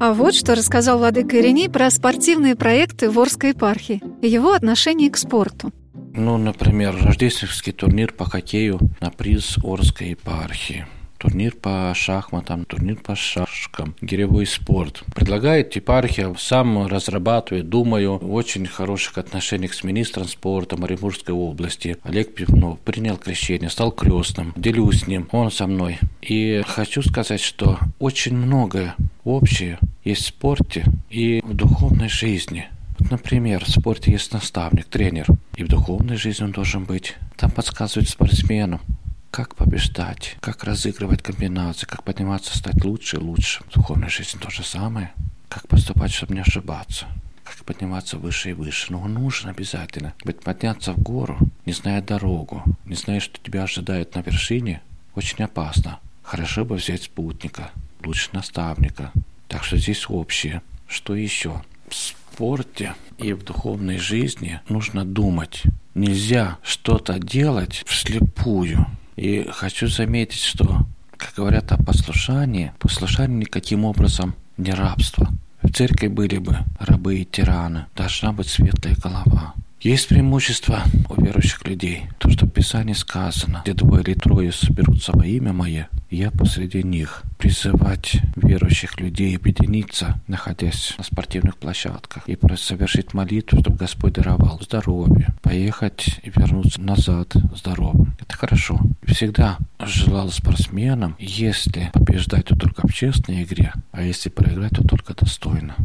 А 0.00 0.12
вот 0.12 0.34
что 0.34 0.56
рассказал 0.56 0.98
Владыка 0.98 1.40
Ириней 1.40 1.70
про 1.70 1.88
спортивные 1.90 2.56
проекты 2.56 3.08
Ворской 3.08 3.50
епархии 3.50 4.02
и 4.22 4.28
его 4.28 4.54
отношение 4.54 5.08
к 5.08 5.16
спорту. 5.16 5.70
Ну, 6.16 6.36
например, 6.36 6.96
рождественский 7.00 7.72
турнир 7.72 8.12
по 8.12 8.24
хоккею 8.24 8.80
на 9.00 9.10
приз 9.10 9.56
Орской 9.62 10.08
епархии 10.10 10.84
турнир 11.24 11.56
по 11.56 11.90
шахматам, 11.96 12.66
турнир 12.66 12.96
по 12.96 13.16
шашкам, 13.16 13.94
гиревой 14.02 14.44
спорт. 14.44 15.02
Предлагает 15.14 15.74
епархия, 15.74 16.34
сам 16.38 16.86
разрабатывает, 16.86 17.70
думаю, 17.70 18.18
очень 18.18 18.66
хороших 18.66 19.16
отношениях 19.16 19.72
с 19.72 19.82
министром 19.84 20.28
спорта 20.28 20.76
Маримурской 20.76 21.34
области. 21.34 21.96
Олег 22.02 22.34
Пивнов 22.34 22.78
принял 22.80 23.16
крещение, 23.16 23.70
стал 23.70 23.90
крестным, 23.90 24.52
делюсь 24.54 25.04
с 25.04 25.06
ним, 25.06 25.26
он 25.32 25.50
со 25.50 25.66
мной. 25.66 25.98
И 26.20 26.62
хочу 26.66 27.02
сказать, 27.02 27.40
что 27.40 27.78
очень 27.98 28.36
многое 28.36 28.94
общее 29.24 29.78
есть 30.04 30.24
в 30.24 30.26
спорте 30.26 30.84
и 31.08 31.40
в 31.42 31.54
духовной 31.54 32.10
жизни. 32.10 32.68
Вот, 32.98 33.10
например, 33.10 33.64
в 33.64 33.70
спорте 33.70 34.12
есть 34.12 34.30
наставник, 34.34 34.84
тренер, 34.84 35.26
и 35.56 35.64
в 35.64 35.68
духовной 35.68 36.16
жизни 36.16 36.44
он 36.44 36.52
должен 36.52 36.84
быть. 36.84 37.14
Там 37.38 37.50
подсказывают 37.50 38.10
спортсмену, 38.10 38.80
как 39.34 39.56
побеждать, 39.56 40.36
как 40.38 40.62
разыгрывать 40.62 41.20
комбинации, 41.20 41.86
как 41.86 42.04
подниматься, 42.04 42.56
стать 42.56 42.84
лучше 42.84 43.16
и 43.16 43.18
лучше. 43.18 43.64
В 43.64 43.74
духовной 43.74 44.08
жизни 44.08 44.38
то 44.38 44.48
же 44.48 44.62
самое. 44.62 45.12
Как 45.48 45.66
поступать, 45.66 46.12
чтобы 46.12 46.34
не 46.34 46.40
ошибаться 46.40 47.06
как 47.42 47.56
подниматься 47.64 48.16
выше 48.16 48.50
и 48.50 48.52
выше. 48.52 48.92
Но 48.92 49.06
нужно 49.08 49.50
обязательно. 49.50 50.14
Быть 50.24 50.40
подняться 50.40 50.92
в 50.92 50.98
гору, 51.00 51.36
не 51.66 51.72
зная 51.72 52.00
дорогу, 52.00 52.62
не 52.86 52.94
зная, 52.94 53.18
что 53.18 53.38
тебя 53.42 53.64
ожидает 53.64 54.14
на 54.14 54.20
вершине, 54.20 54.80
очень 55.16 55.44
опасно. 55.44 55.98
Хорошо 56.22 56.64
бы 56.64 56.76
взять 56.76 57.02
спутника, 57.02 57.72
лучше 58.04 58.30
наставника. 58.32 59.12
Так 59.48 59.64
что 59.64 59.76
здесь 59.76 60.06
общее. 60.08 60.62
Что 60.88 61.16
еще? 61.16 61.60
В 61.88 61.94
спорте 61.94 62.94
и 63.18 63.32
в 63.32 63.42
духовной 63.44 63.98
жизни 63.98 64.60
нужно 64.68 65.04
думать. 65.04 65.64
Нельзя 65.94 66.58
что-то 66.62 67.18
делать 67.18 67.82
вслепую. 67.86 68.86
И 69.16 69.48
хочу 69.50 69.88
заметить, 69.88 70.40
что, 70.40 70.86
как 71.16 71.34
говорят 71.34 71.72
о 71.72 71.82
послушании, 71.82 72.72
послушание 72.78 73.38
никаким 73.38 73.84
образом 73.84 74.34
не 74.56 74.72
рабство. 74.72 75.28
В 75.62 75.72
церкви 75.72 76.08
были 76.08 76.38
бы 76.38 76.58
рабы 76.78 77.18
и 77.18 77.24
тираны, 77.24 77.86
должна 77.96 78.32
быть 78.32 78.48
светлая 78.48 78.96
голова. 78.96 79.54
Есть 79.84 80.08
преимущество 80.08 80.82
у 81.10 81.20
верующих 81.20 81.62
людей. 81.66 82.06
То, 82.16 82.30
что 82.30 82.46
в 82.46 82.50
Писании 82.50 82.94
сказано, 82.94 83.60
где 83.64 83.74
двое 83.74 84.02
или 84.02 84.14
трое 84.14 84.50
соберутся 84.50 85.12
во 85.12 85.26
имя 85.26 85.52
Мое, 85.52 85.90
я 86.08 86.30
посреди 86.30 86.82
них. 86.82 87.22
Призывать 87.36 88.16
верующих 88.34 88.98
людей 88.98 89.36
объединиться, 89.36 90.18
находясь 90.26 90.94
на 90.96 91.04
спортивных 91.04 91.58
площадках, 91.58 92.26
и 92.26 92.38
совершить 92.56 93.12
молитву, 93.12 93.60
чтобы 93.60 93.76
Господь 93.76 94.14
даровал 94.14 94.58
здоровье, 94.62 95.34
поехать 95.42 96.18
и 96.22 96.30
вернуться 96.34 96.80
назад 96.80 97.34
здоровым. 97.54 98.16
Это 98.20 98.38
хорошо. 98.38 98.80
Всегда 99.06 99.58
желал 99.78 100.30
спортсменам, 100.30 101.14
если 101.18 101.90
побеждать, 101.92 102.46
то 102.46 102.56
только 102.56 102.88
в 102.88 102.94
честной 102.94 103.42
игре, 103.42 103.74
а 103.92 104.00
если 104.00 104.30
проиграть, 104.30 104.72
то 104.72 104.82
только 104.82 105.12
достойно. 105.12 105.76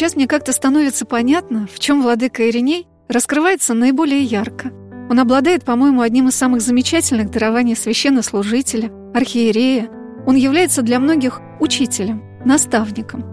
Сейчас 0.00 0.16
мне 0.16 0.26
как-то 0.26 0.52
становится 0.52 1.04
понятно, 1.04 1.68
в 1.70 1.78
чем 1.78 2.00
владыка 2.00 2.48
Ириней 2.48 2.86
раскрывается 3.06 3.74
наиболее 3.74 4.22
ярко. 4.22 4.72
Он 5.10 5.20
обладает, 5.20 5.62
по-моему, 5.62 6.00
одним 6.00 6.28
из 6.28 6.36
самых 6.36 6.62
замечательных 6.62 7.30
дарований 7.30 7.76
священнослужителя, 7.76 8.90
архиерея. 9.12 9.90
Он 10.26 10.36
является 10.36 10.80
для 10.80 11.00
многих 11.00 11.42
учителем, 11.60 12.22
наставником. 12.46 13.26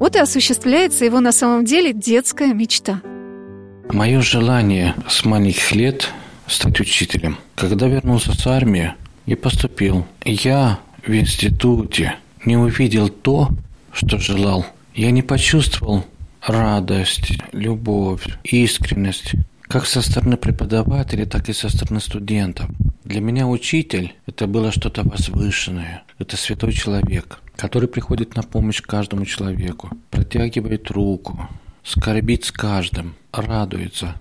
Вот 0.00 0.16
и 0.16 0.18
осуществляется 0.18 1.04
его 1.04 1.20
на 1.20 1.30
самом 1.30 1.64
деле 1.64 1.92
детская 1.92 2.52
мечта. 2.52 3.00
Мое 3.88 4.20
желание 4.20 4.96
с 5.08 5.24
маленьких 5.24 5.70
лет 5.70 6.08
стать 6.48 6.80
учителем. 6.80 7.38
Когда 7.54 7.86
вернулся 7.86 8.32
с 8.32 8.44
армии 8.44 8.92
и 9.26 9.36
поступил, 9.36 10.04
я 10.24 10.80
в 11.06 11.14
институте 11.14 12.16
не 12.44 12.56
увидел 12.56 13.08
то, 13.08 13.50
что 13.92 14.18
желал 14.18 14.66
я 14.98 15.12
не 15.12 15.22
почувствовал 15.22 16.04
радость, 16.44 17.38
любовь, 17.52 18.26
искренность, 18.42 19.34
как 19.62 19.86
со 19.86 20.02
стороны 20.02 20.36
преподавателя, 20.36 21.24
так 21.24 21.48
и 21.48 21.52
со 21.52 21.68
стороны 21.68 22.00
студентов. 22.00 22.68
Для 23.04 23.20
меня 23.20 23.46
учитель– 23.46 24.14
это 24.26 24.48
было 24.48 24.72
что-то 24.72 25.04
возвышенное, 25.04 26.02
это 26.18 26.36
святой 26.36 26.72
человек. 26.72 27.40
который 27.56 27.88
приходит 27.88 28.36
на 28.36 28.44
помощь 28.44 28.80
каждому 28.80 29.24
человеку, 29.24 29.90
протягивает 30.10 30.92
руку, 30.92 31.48
скорбит 31.82 32.44
с 32.44 32.52
каждым, 32.52 33.16
радуется. 33.32 34.14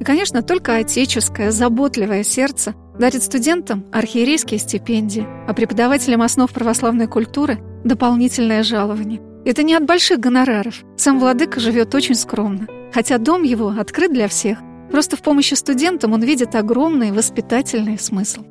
И, 0.00 0.04
конечно, 0.04 0.42
только 0.42 0.78
отеческое, 0.78 1.52
заботливое 1.52 2.24
сердце 2.24 2.74
дарит 2.98 3.22
студентам 3.22 3.84
архиерейские 3.92 4.58
стипендии, 4.58 5.24
а 5.46 5.54
преподавателям 5.54 6.22
основ 6.22 6.50
православной 6.52 7.06
культуры– 7.06 7.60
дополнительное 7.84 8.62
жалование. 8.62 9.20
Это 9.44 9.62
не 9.62 9.74
от 9.74 9.84
больших 9.84 10.20
гонораров. 10.20 10.84
Сам 10.96 11.18
владыка 11.18 11.58
живет 11.58 11.94
очень 11.94 12.14
скромно. 12.14 12.68
Хотя 12.92 13.18
дом 13.18 13.42
его 13.42 13.68
открыт 13.68 14.12
для 14.12 14.28
всех. 14.28 14.58
Просто 14.90 15.16
в 15.16 15.22
помощи 15.22 15.54
студентам 15.54 16.12
он 16.12 16.22
видит 16.22 16.54
огромный 16.54 17.12
воспитательный 17.12 17.98
смысл. 17.98 18.44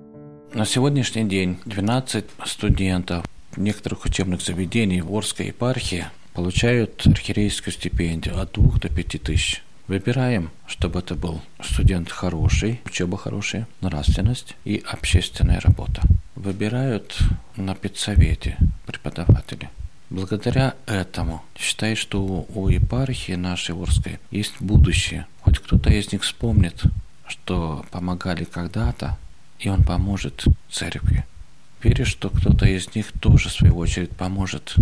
На 0.54 0.66
сегодняшний 0.66 1.24
день 1.24 1.60
12 1.66 2.26
студентов 2.46 3.26
некоторых 3.56 4.06
учебных 4.06 4.42
заведений 4.42 5.02
в 5.02 5.16
Орской 5.16 5.48
епархии 5.48 6.06
получают 6.34 7.02
архиерейскую 7.06 7.74
стипендию 7.74 8.40
от 8.40 8.52
2 8.54 8.80
до 8.80 8.90
5 8.90 9.22
тысяч. 9.22 9.64
Выбираем, 9.92 10.52
чтобы 10.68 11.00
это 11.00 11.16
был 11.16 11.42
студент 11.62 12.10
хороший, 12.10 12.80
учеба 12.86 13.18
хорошая, 13.18 13.68
нравственность 13.82 14.56
и 14.64 14.82
общественная 14.90 15.60
работа. 15.60 16.02
Выбирают 16.36 17.20
на 17.58 17.76
педсовете 17.76 18.58
преподаватели. 18.86 19.70
Благодаря 20.10 20.76
этому 20.86 21.44
считаю, 21.58 21.98
что 21.98 22.48
у 22.56 22.70
епархии 22.70 23.34
нашей 23.34 23.76
Орской 23.76 24.20
есть 24.32 24.62
будущее. 24.62 25.28
Хоть 25.42 25.60
кто-то 25.60 25.90
из 25.90 26.10
них 26.14 26.24
вспомнит, 26.24 26.82
что 27.28 27.86
помогали 27.92 28.46
когда-то, 28.46 29.18
и 29.60 29.68
он 29.68 29.84
поможет 29.84 30.46
церкви. 30.70 31.26
Верю, 31.84 32.06
что 32.06 32.30
кто-то 32.30 32.66
из 32.66 32.96
них 32.96 33.12
тоже, 33.20 33.50
в 33.50 33.52
свою 33.52 33.76
очередь, 33.76 34.12
поможет 34.12 34.74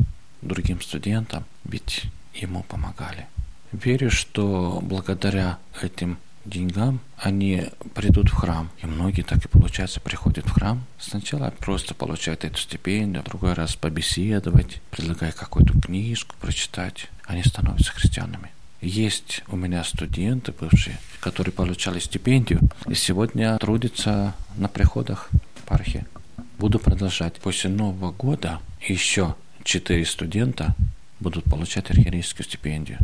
другим 0.43 0.79
студентам, 0.81 1.45
ведь 1.63 2.03
ему 2.35 2.61
помогали. 2.61 3.25
Верю, 3.71 4.09
что 4.09 4.79
благодаря 4.81 5.59
этим 5.81 6.17
деньгам 6.45 6.99
они 7.17 7.65
придут 7.93 8.29
в 8.29 8.33
храм. 8.33 8.69
И 8.81 8.88
многие 8.88 9.21
так 9.21 9.45
и 9.45 9.47
получается 9.47 9.99
приходят 9.99 10.45
в 10.47 10.51
храм. 10.51 10.83
Сначала 10.97 11.53
просто 11.59 11.93
получают 11.93 12.45
эту 12.45 12.57
стипендию, 12.57 13.21
в 13.21 13.25
другой 13.25 13.53
раз 13.53 13.75
побеседовать, 13.75 14.81
предлагая 14.89 15.31
какую-то 15.31 15.79
книжку 15.79 16.35
прочитать. 16.39 17.09
Они 17.25 17.43
становятся 17.43 17.91
христианами. 17.91 18.51
Есть 18.81 19.43
у 19.49 19.55
меня 19.55 19.83
студенты 19.83 20.51
бывшие, 20.51 20.97
которые 21.19 21.51
получали 21.51 21.99
стипендию 21.99 22.61
и 22.88 22.95
сегодня 22.95 23.57
трудятся 23.57 24.33
на 24.55 24.67
приходах 24.67 25.29
пархи. 25.65 26.05
Буду 26.57 26.79
продолжать. 26.79 27.35
После 27.35 27.69
Нового 27.69 28.11
года 28.11 28.59
еще 28.81 29.35
четыре 29.63 30.05
студента 30.05 30.75
будут 31.19 31.43
получать 31.43 31.91
архиерейскую 31.91 32.45
стипендию 32.45 32.99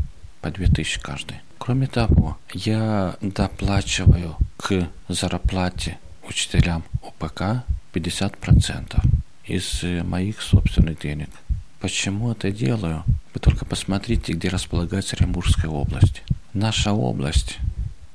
по 0.45 0.51
2000 0.51 0.99
каждый. 0.99 1.37
Кроме 1.57 1.87
того, 1.87 2.37
я 2.53 3.15
доплачиваю 3.19 4.37
к 4.57 4.87
зарплате 5.09 5.97
учителям 6.29 6.83
УПК 7.01 7.63
50% 7.91 9.03
из 9.45 9.81
моих 10.03 10.43
собственных 10.43 10.99
денег. 10.99 11.29
Почему 11.79 12.31
это 12.31 12.51
делаю? 12.51 13.03
Вы 13.33 13.39
только 13.39 13.65
посмотрите, 13.65 14.33
где 14.33 14.49
располагается 14.49 15.15
Оренбургская 15.15 15.71
область. 15.71 16.21
Наша 16.53 16.93
область 16.93 17.57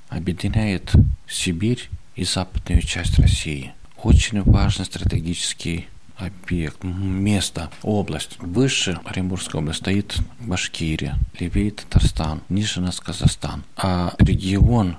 объединяет 0.08 0.92
Сибирь 1.28 1.90
и 2.14 2.22
западную 2.22 2.82
часть 2.82 3.18
России. 3.18 3.72
Очень 4.04 4.42
важный 4.42 4.84
стратегический 4.84 5.88
объект, 6.20 6.82
место, 6.84 7.70
область. 7.82 8.36
Выше 8.38 8.98
Оренбургской 9.04 9.60
области 9.60 9.80
стоит 9.80 10.16
Башкирия, 10.40 11.18
левее 11.38 11.70
Татарстан, 11.72 12.42
ниже 12.48 12.80
нас 12.80 13.00
Казахстан. 13.00 13.64
А 13.76 14.14
регион 14.18 14.96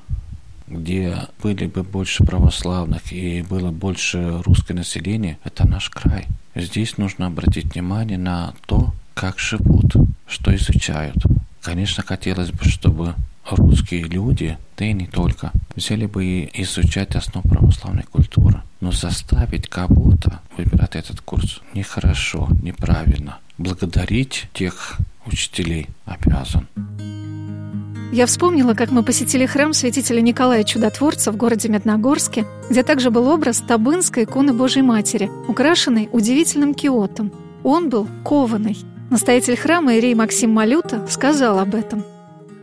где 0.72 1.28
были 1.44 1.68
бы 1.68 1.84
больше 1.84 2.24
православных 2.24 3.12
и 3.12 3.42
было 3.42 3.72
больше 3.72 4.42
русское 4.44 4.74
население, 4.74 5.38
это 5.44 5.68
наш 5.68 5.90
край. 5.90 6.28
Здесь 6.56 6.98
нужно 6.98 7.28
обратить 7.28 7.74
внимание 7.74 8.18
на 8.18 8.54
то, 8.66 8.94
как 9.14 9.40
живут, 9.40 9.96
что 10.28 10.56
изучают. 10.56 11.18
Конечно, 11.62 12.04
хотелось 12.04 12.52
бы, 12.52 12.64
чтобы 12.66 13.16
русские 13.56 14.04
люди, 14.04 14.58
да 14.78 14.86
и 14.86 14.94
не 14.94 15.08
только, 15.08 15.52
взяли 15.76 16.06
бы 16.06 16.26
и 16.26 16.62
изучать 16.62 17.16
основу 17.16 17.48
православной 17.48 18.04
культуры. 18.04 18.62
Но 18.80 18.92
заставить 18.92 19.68
кого-то 19.68 20.40
выбирать 20.58 20.96
этот 20.96 21.22
курс 21.22 21.62
нехорошо, 21.74 22.50
неправильно. 22.62 23.38
Благодарить 23.58 24.48
тех 24.54 24.98
учителей 25.26 25.88
обязан. 26.06 26.68
Я 28.12 28.26
вспомнила, 28.26 28.74
как 28.74 28.92
мы 28.92 29.04
посетили 29.04 29.46
храм 29.46 29.72
святителя 29.72 30.20
Николая 30.20 30.66
Чудотворца 30.66 31.32
в 31.32 31.38
городе 31.38 31.70
Медногорске, 31.70 32.46
где 32.70 32.84
также 32.84 33.10
был 33.10 33.28
образ 33.28 33.64
Табынской 33.66 34.26
иконы 34.26 34.52
Божьей 34.52 34.82
Матери, 34.82 35.32
украшенный 35.48 36.10
удивительным 36.12 36.74
киотом. 36.74 37.32
Он 37.64 37.90
был 37.90 38.10
кованый. 38.26 38.78
Настоятель 39.10 39.56
храма 39.56 39.96
Ирей 39.96 40.14
Максим 40.14 40.52
Малюта 40.52 41.08
сказал 41.08 41.60
об 41.60 41.74
этом. 41.74 42.04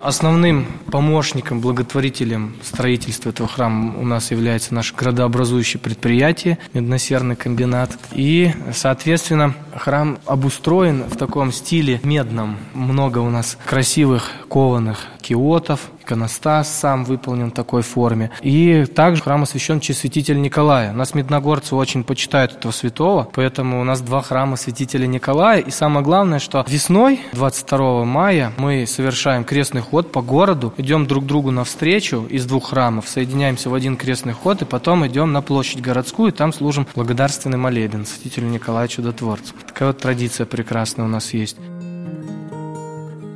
Основным 0.01 0.67
помощником, 0.93 1.61
благотворителем 1.61 2.55
строительства 2.63 3.31
этого 3.31 3.49
храма 3.49 3.99
у 3.99 4.05
нас 4.05 4.31
является 4.31 4.73
наше 4.75 4.95
градообразующее 4.95 5.81
предприятие, 5.81 6.59
медносерный 6.73 7.35
комбинат. 7.35 7.99
И, 8.13 8.53
соответственно, 8.73 9.55
храм 9.75 10.19
обустроен 10.25 11.05
в 11.05 11.17
таком 11.17 11.53
стиле 11.53 12.01
медном. 12.05 12.59
Много 12.75 13.19
у 13.19 13.31
нас 13.31 13.59
красивых 13.67 14.31
кованых 14.49 15.05
киотов, 15.21 15.91
иконостас 16.09 16.75
сам 16.75 17.05
выполнен 17.05 17.51
в 17.51 17.55
такой 17.55 17.83
форме. 17.83 18.31
И 18.41 18.87
также 18.87 19.23
храм 19.23 19.43
освящен 19.43 19.81
честь 19.81 20.01
святителя 20.01 20.39
Николая. 20.39 20.93
Нас 20.93 21.15
медногорцы 21.15 21.75
очень 21.75 22.03
почитают 22.03 22.53
этого 22.53 22.73
святого, 22.73 23.29
поэтому 23.35 23.81
у 23.81 23.85
нас 23.85 24.01
два 24.01 24.23
храма 24.23 24.57
святителя 24.57 25.07
Николая. 25.07 25.61
И 25.61 25.71
самое 25.71 26.05
главное, 26.05 26.39
что 26.39 26.65
весной, 26.67 27.21
22 27.33 28.05
мая, 28.05 28.53
мы 28.57 28.87
совершаем 28.87 29.45
крестный 29.45 29.83
ход 29.83 30.11
по 30.11 30.23
городу, 30.23 30.73
идем 30.79 31.07
друг 31.07 31.27
другу 31.27 31.51
навстречу 31.51 32.25
из 32.29 32.47
двух 32.47 32.71
храмов, 32.71 33.09
соединяемся 33.09 33.69
в 33.69 33.75
один 33.75 33.97
крестный 33.97 34.33
ход, 34.33 34.63
и 34.63 34.65
потом 34.65 35.07
идем 35.07 35.33
на 35.33 35.43
площадь 35.43 35.81
городскую, 35.81 36.33
и 36.33 36.35
там 36.35 36.53
служим 36.53 36.87
благодарственный 36.95 37.59
молебен 37.59 38.07
святителю 38.07 38.49
Николаю 38.49 38.89
Чудотворцу. 38.89 39.55
Такая 39.67 39.89
вот 39.89 39.99
традиция 39.99 40.47
прекрасная 40.47 41.05
у 41.05 41.09
нас 41.09 41.35
есть. 41.35 41.57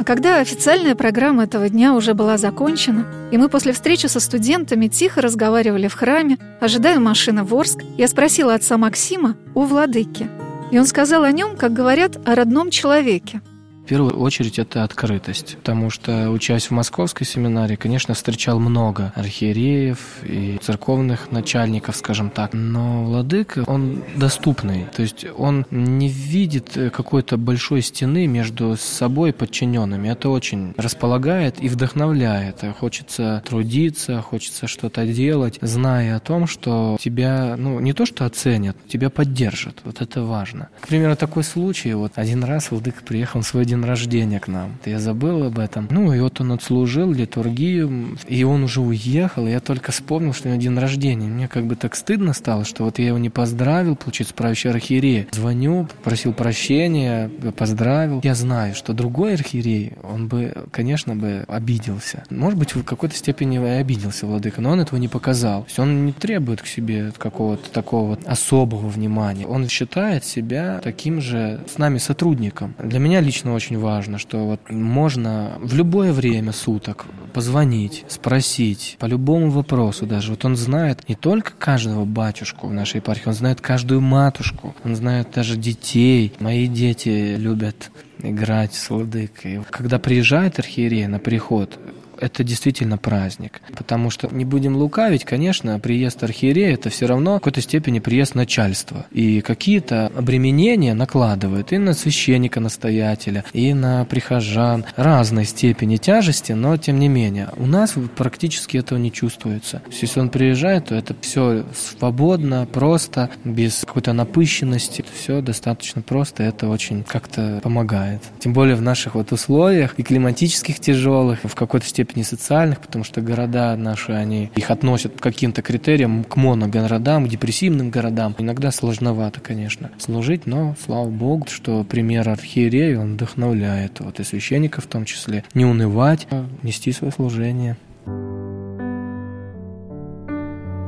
Когда 0.04 0.40
официальная 0.40 0.94
программа 0.94 1.44
этого 1.44 1.68
дня 1.68 1.94
уже 1.94 2.14
была 2.14 2.36
закончена, 2.36 3.06
и 3.30 3.38
мы 3.38 3.48
после 3.48 3.72
встречи 3.72 4.06
со 4.06 4.20
студентами 4.20 4.88
тихо 4.88 5.20
разговаривали 5.20 5.86
в 5.86 5.94
храме, 5.94 6.38
ожидая 6.60 6.98
машины 6.98 7.44
в 7.44 7.54
Орск, 7.54 7.80
я 7.96 8.08
спросила 8.08 8.54
отца 8.54 8.76
Максима 8.78 9.36
о 9.54 9.62
владыке. 9.62 10.28
И 10.70 10.78
он 10.78 10.86
сказал 10.86 11.22
о 11.22 11.32
нем, 11.32 11.56
как 11.56 11.72
говорят, 11.72 12.16
о 12.26 12.34
родном 12.34 12.70
человеке– 12.70 13.42
в 13.84 13.88
первую 13.88 14.18
очередь 14.18 14.58
это 14.58 14.84
открытость, 14.84 15.56
потому 15.56 15.90
что, 15.90 16.30
учась 16.30 16.66
в 16.66 16.70
московской 16.70 17.26
семинарии, 17.26 17.76
конечно, 17.76 18.14
встречал 18.14 18.60
много 18.60 19.12
архиереев 19.16 19.98
и 20.22 20.58
церковных 20.62 21.30
начальников, 21.32 21.96
скажем 21.96 22.30
так, 22.30 22.52
но 22.52 23.04
владыка, 23.04 23.64
он 23.66 24.02
доступный, 24.16 24.86
то 24.94 25.02
есть 25.02 25.26
он 25.36 25.66
не 25.70 26.08
видит 26.08 26.70
какой-то 26.92 27.36
большой 27.36 27.82
стены 27.82 28.26
между 28.26 28.76
собой 28.76 29.30
и 29.30 29.32
подчиненными. 29.32 30.08
Это 30.08 30.28
очень 30.28 30.74
располагает 30.76 31.62
и 31.62 31.68
вдохновляет. 31.68 32.62
Хочется 32.78 33.42
трудиться, 33.46 34.22
хочется 34.22 34.66
что-то 34.66 35.06
делать, 35.06 35.58
зная 35.60 36.16
о 36.16 36.20
том, 36.20 36.46
что 36.46 36.96
тебя, 37.00 37.56
ну, 37.58 37.80
не 37.80 37.92
то 37.92 38.06
что 38.06 38.24
оценят, 38.26 38.76
тебя 38.88 39.10
поддержат. 39.10 39.80
Вот 39.84 40.00
это 40.00 40.22
важно. 40.22 40.68
К 40.80 40.88
примеру, 40.88 41.16
такой 41.16 41.42
случай, 41.44 41.92
вот 41.94 42.12
один 42.16 42.44
раз 42.44 42.70
владыка 42.70 43.02
приехал 43.02 43.40
в 43.40 43.46
свой 43.46 43.64
день 43.72 43.84
рождения 43.84 44.38
к 44.38 44.48
нам. 44.48 44.76
Я 44.84 44.98
забыл 44.98 45.44
об 45.44 45.58
этом. 45.58 45.88
Ну, 45.90 46.12
и 46.12 46.20
вот 46.20 46.40
он 46.40 46.52
отслужил 46.52 47.10
литургию, 47.12 48.18
и 48.28 48.44
он 48.44 48.64
уже 48.64 48.80
уехал, 48.80 49.46
и 49.46 49.50
я 49.50 49.60
только 49.60 49.92
вспомнил, 49.92 50.34
что 50.34 50.48
у 50.48 50.52
него 50.52 50.60
день 50.60 50.78
рождения. 50.78 51.26
Мне 51.26 51.48
как 51.48 51.66
бы 51.66 51.74
так 51.74 51.94
стыдно 51.94 52.34
стало, 52.34 52.64
что 52.64 52.84
вот 52.84 52.98
я 52.98 53.08
его 53.08 53.18
не 53.18 53.30
поздравил, 53.30 53.96
получается, 53.96 54.34
правящий 54.34 54.70
архиерей. 54.70 55.26
Звоню, 55.32 55.88
просил 56.04 56.34
прощения, 56.34 57.30
поздравил. 57.56 58.20
Я 58.22 58.34
знаю, 58.34 58.74
что 58.74 58.92
другой 58.92 59.34
архиерей, 59.34 59.94
он 60.02 60.28
бы, 60.28 60.54
конечно, 60.70 61.16
бы 61.16 61.44
обиделся. 61.48 62.24
Может 62.28 62.58
быть, 62.58 62.74
в 62.74 62.84
какой-то 62.84 63.16
степени 63.16 63.56
и 63.56 63.80
обиделся 63.80 64.26
владыка, 64.26 64.60
но 64.60 64.70
он 64.70 64.80
этого 64.80 64.98
не 64.98 65.08
показал. 65.08 65.62
То 65.62 65.68
есть 65.68 65.78
он 65.78 66.06
не 66.06 66.12
требует 66.12 66.60
к 66.60 66.66
себе 66.66 67.12
какого-то 67.16 67.70
такого 67.70 68.18
особого 68.26 68.88
внимания. 68.88 69.46
Он 69.46 69.68
считает 69.68 70.24
себя 70.24 70.80
таким 70.82 71.20
же 71.20 71.60
с 71.72 71.78
нами 71.78 71.98
сотрудником. 71.98 72.74
Для 72.78 72.98
меня 72.98 73.20
лично 73.20 73.54
очень 73.54 73.61
очень 73.62 73.78
важно, 73.78 74.18
что 74.18 74.38
вот 74.38 74.70
можно 74.70 75.56
в 75.60 75.74
любое 75.74 76.12
время 76.12 76.52
суток 76.52 77.06
позвонить, 77.32 78.04
спросить 78.08 78.96
по 78.98 79.06
любому 79.06 79.50
вопросу 79.50 80.04
даже. 80.04 80.30
Вот 80.32 80.44
он 80.44 80.56
знает 80.56 81.08
не 81.08 81.14
только 81.14 81.52
каждого 81.52 82.04
батюшку 82.04 82.66
в 82.66 82.72
нашей 82.72 82.96
епархии, 82.96 83.28
он 83.28 83.34
знает 83.34 83.60
каждую 83.60 84.00
матушку, 84.00 84.74
он 84.84 84.96
знает 84.96 85.28
даже 85.32 85.56
детей. 85.56 86.32
Мои 86.40 86.66
дети 86.66 87.36
любят 87.38 87.92
играть 88.20 88.74
с 88.74 88.90
владыкой. 88.90 89.62
Когда 89.70 90.00
приезжает 90.00 90.58
архиерей 90.58 91.06
на 91.06 91.20
приход, 91.20 91.78
это 92.22 92.44
действительно 92.44 92.98
праздник. 92.98 93.60
Потому 93.76 94.10
что, 94.10 94.28
не 94.30 94.44
будем 94.44 94.76
лукавить, 94.76 95.24
конечно, 95.24 95.78
приезд 95.80 96.22
архиерея– 96.22 96.74
это 96.74 96.88
все 96.88 97.06
равно 97.06 97.32
в 97.32 97.38
какой-то 97.38 97.60
степени 97.60 97.98
приезд 97.98 98.34
начальства. 98.34 99.06
И 99.10 99.40
какие-то 99.40 100.06
обременения 100.06 100.94
накладывают 100.94 101.72
и 101.72 101.78
на 101.78 101.94
священника-настоятеля, 101.94 103.44
и 103.52 103.74
на 103.74 104.04
прихожан 104.04 104.84
разной 104.96 105.44
степени 105.44 105.96
тяжести, 105.96 106.52
но 106.52 106.76
тем 106.76 107.00
не 107.00 107.08
менее. 107.08 107.48
У 107.56 107.66
нас 107.66 107.94
практически 108.16 108.76
этого 108.76 108.98
не 108.98 109.10
чувствуется. 109.10 109.82
Если 110.00 110.20
он 110.20 110.28
приезжает, 110.28 110.86
то 110.86 110.94
это 110.94 111.16
все 111.20 111.64
свободно, 111.74 112.66
просто, 112.72 113.30
без 113.44 113.80
какой-то 113.80 114.12
напыщенности. 114.12 115.04
Все 115.12 115.40
достаточно 115.40 116.02
просто, 116.02 116.44
это 116.44 116.68
очень 116.68 117.02
как-то 117.02 117.60
помогает. 117.62 118.22
Тем 118.38 118.52
более 118.52 118.76
в 118.76 118.82
наших 118.82 119.16
вот 119.16 119.32
условиях 119.32 119.94
и 119.96 120.02
климатических 120.02 120.78
тяжелых, 120.78 121.40
в 121.42 121.54
какой-то 121.54 121.86
степени 121.86 122.11
степени 122.12 122.22
социальных, 122.24 122.80
потому 122.80 123.04
что 123.04 123.22
города 123.22 123.74
наши, 123.76 124.12
они 124.12 124.50
их 124.54 124.70
относят 124.70 125.14
к 125.18 125.22
каким-то 125.22 125.62
критериям, 125.62 126.24
к 126.24 126.36
моногородам, 126.36 127.26
к 127.26 127.28
депрессивным 127.28 127.90
городам. 127.90 128.34
Иногда 128.38 128.70
сложновато, 128.70 129.40
конечно, 129.40 129.90
служить, 129.98 130.46
но 130.46 130.76
слава 130.84 131.08
богу, 131.08 131.46
что 131.48 131.84
пример 131.84 132.28
архиерея, 132.28 132.98
он 132.98 133.14
вдохновляет, 133.14 134.00
вот 134.00 134.20
и 134.20 134.24
священников 134.24 134.84
в 134.84 134.88
том 134.88 135.06
числе, 135.06 135.44
не 135.54 135.64
унывать, 135.64 136.26
а 136.30 136.44
нести 136.62 136.92
свое 136.92 137.12
служение. 137.12 137.76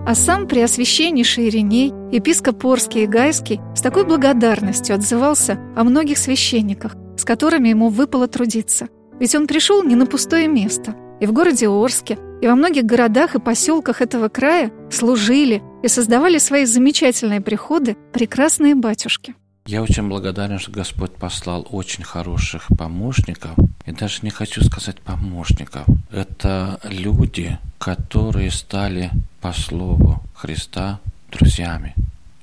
А 0.07 0.15
сам 0.15 0.47
Преосвященнейший 0.47 1.49
Ириней, 1.49 1.89
епископ 2.13 2.63
Орский 2.67 3.05
и 3.05 3.07
Гайский, 3.07 3.61
с 3.75 3.81
такой 3.81 4.05
благодарностью 4.05 4.95
отзывался 4.95 5.59
о 5.75 5.85
многих 5.85 6.19
священниках, 6.19 6.95
с 7.17 7.25
которыми 7.25 7.69
ему 7.71 7.89
выпало 7.89 8.29
трудиться. 8.29 8.89
Ведь 9.19 9.35
он 9.35 9.47
пришел 9.47 9.83
не 9.83 9.95
на 9.95 10.05
пустое 10.05 10.49
место, 10.49 10.95
и 11.21 11.27
в 11.27 11.33
городе 11.33 11.69
Орске, 11.69 12.19
и 12.41 12.47
во 12.47 12.55
многих 12.55 12.85
городах 12.85 13.35
и 13.35 13.41
поселках 13.41 14.03
этого 14.03 14.29
края 14.29 14.71
служили 14.91 15.63
и 15.83 15.89
создавали 15.89 16.39
свои 16.39 16.65
замечательные 16.67 17.41
приходы 17.41 17.97
прекрасные 18.13 18.75
батюшки. 18.75 19.35
Я 19.67 19.83
очень 19.83 20.09
благодарен, 20.09 20.59
что 20.59 20.71
Господь 20.73 21.13
послал 21.13 21.67
очень 21.71 22.05
хороших 22.05 22.67
помощников. 22.77 23.53
И 23.87 23.93
даже 23.93 24.19
не 24.21 24.29
хочу 24.29 24.63
сказать 24.63 25.01
помощников. 25.01 25.87
Это 26.11 26.79
люди, 26.85 27.59
которые 27.79 28.51
стали 28.51 29.11
по 29.41 29.53
слову 29.55 30.23
Христа 30.35 31.01
друзьями. 31.33 31.95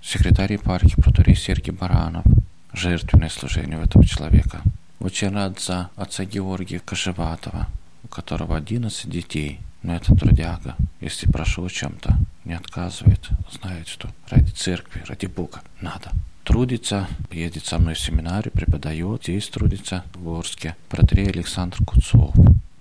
Секретарь 0.01 0.53
епархии 0.53 0.99
протурей 0.99 1.35
Сергей 1.35 1.71
Баранов. 1.71 2.25
Жертвенное 2.73 3.29
служение 3.29 3.77
у 3.77 3.83
этого 3.83 4.03
человека. 4.03 4.61
Очень 4.99 5.29
рад 5.29 5.59
за 5.59 5.89
отца 5.95 6.25
Георгия 6.25 6.79
Кашеватова, 6.79 7.67
у 8.03 8.07
которого 8.07 8.57
11 8.57 9.09
детей. 9.09 9.59
Но 9.83 9.95
это 9.95 10.15
трудяга. 10.15 10.75
Если 10.99 11.27
прошу 11.27 11.65
о 11.65 11.69
чем-то, 11.69 12.17
не 12.45 12.53
отказывает, 12.53 13.29
знает, 13.51 13.87
что 13.87 14.09
ради 14.29 14.51
церкви, 14.51 15.03
ради 15.07 15.25
Бога 15.25 15.61
надо. 15.81 16.11
Трудится, 16.43 17.07
едет 17.31 17.65
со 17.65 17.79
мной 17.79 17.93
в 17.93 17.99
семинарию, 17.99 18.51
преподает, 18.51 19.23
здесь 19.23 19.47
трудится 19.47 20.03
в 20.13 20.29
Орске. 20.29 20.75
Протрей 20.89 21.29
Александр 21.29 21.77
Куцов. 21.85 22.33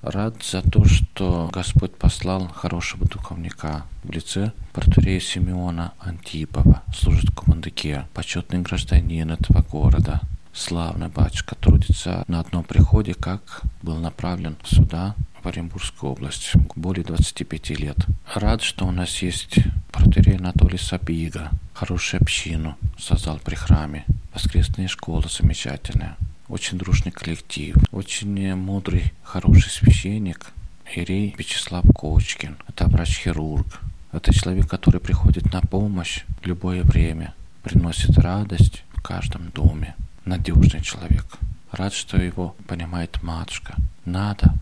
Рад 0.02 0.42
за 0.42 0.62
то, 0.62 0.84
что 0.86 1.50
Господь 1.52 1.94
послал 1.94 2.48
хорошего 2.48 3.06
духовника 3.06 3.84
в 4.02 4.10
лице 4.10 4.52
протурея 4.72 5.20
Симеона 5.20 5.92
Антипова, 6.00 6.82
служит 6.94 7.30
в 7.30 7.34
Кумандыке, 7.34 8.06
почетный 8.14 8.60
гражданин 8.60 9.30
этого 9.30 9.62
города, 9.62 10.22
славный 10.52 11.08
батюшка 11.08 11.54
трудится 11.54 12.24
на 12.28 12.40
одном 12.40 12.64
приходе, 12.64 13.14
как 13.14 13.62
был 13.82 13.96
направлен 13.96 14.56
сюда, 14.64 15.14
в 15.42 15.46
Оренбургскую 15.46 16.12
область, 16.12 16.52
более 16.76 17.04
25 17.04 17.70
лет. 17.70 17.96
Рад, 18.34 18.62
что 18.62 18.86
у 18.86 18.90
нас 18.90 19.22
есть 19.22 19.58
протерей 19.90 20.36
Анатолий 20.36 20.78
Сапига, 20.78 21.50
хорошую 21.72 22.20
общину 22.20 22.76
создал 22.98 23.38
при 23.38 23.54
храме, 23.54 24.04
воскресная 24.34 24.88
школа 24.88 25.24
замечательная, 25.28 26.16
очень 26.48 26.78
дружный 26.78 27.12
коллектив, 27.12 27.76
очень 27.90 28.54
мудрый, 28.54 29.12
хороший 29.22 29.70
священник, 29.70 30.52
Ирей 30.94 31.34
Вячеслав 31.38 31.84
Кочкин. 31.94 32.56
Это 32.68 32.86
врач-хирург. 32.86 33.80
Это 34.12 34.34
человек, 34.34 34.68
который 34.68 35.00
приходит 35.00 35.52
на 35.52 35.60
помощь 35.60 36.24
в 36.42 36.46
любое 36.46 36.82
время, 36.82 37.32
приносит 37.62 38.18
радость 38.18 38.82
в 38.92 39.00
каждом 39.00 39.50
доме 39.50 39.94
надежный 40.30 40.80
человек. 40.80 41.26
Рад, 41.72 41.92
что 41.92 42.16
его 42.16 42.54
понимает 42.68 43.22
матушка. 43.22 43.74
Надо, 44.04 44.54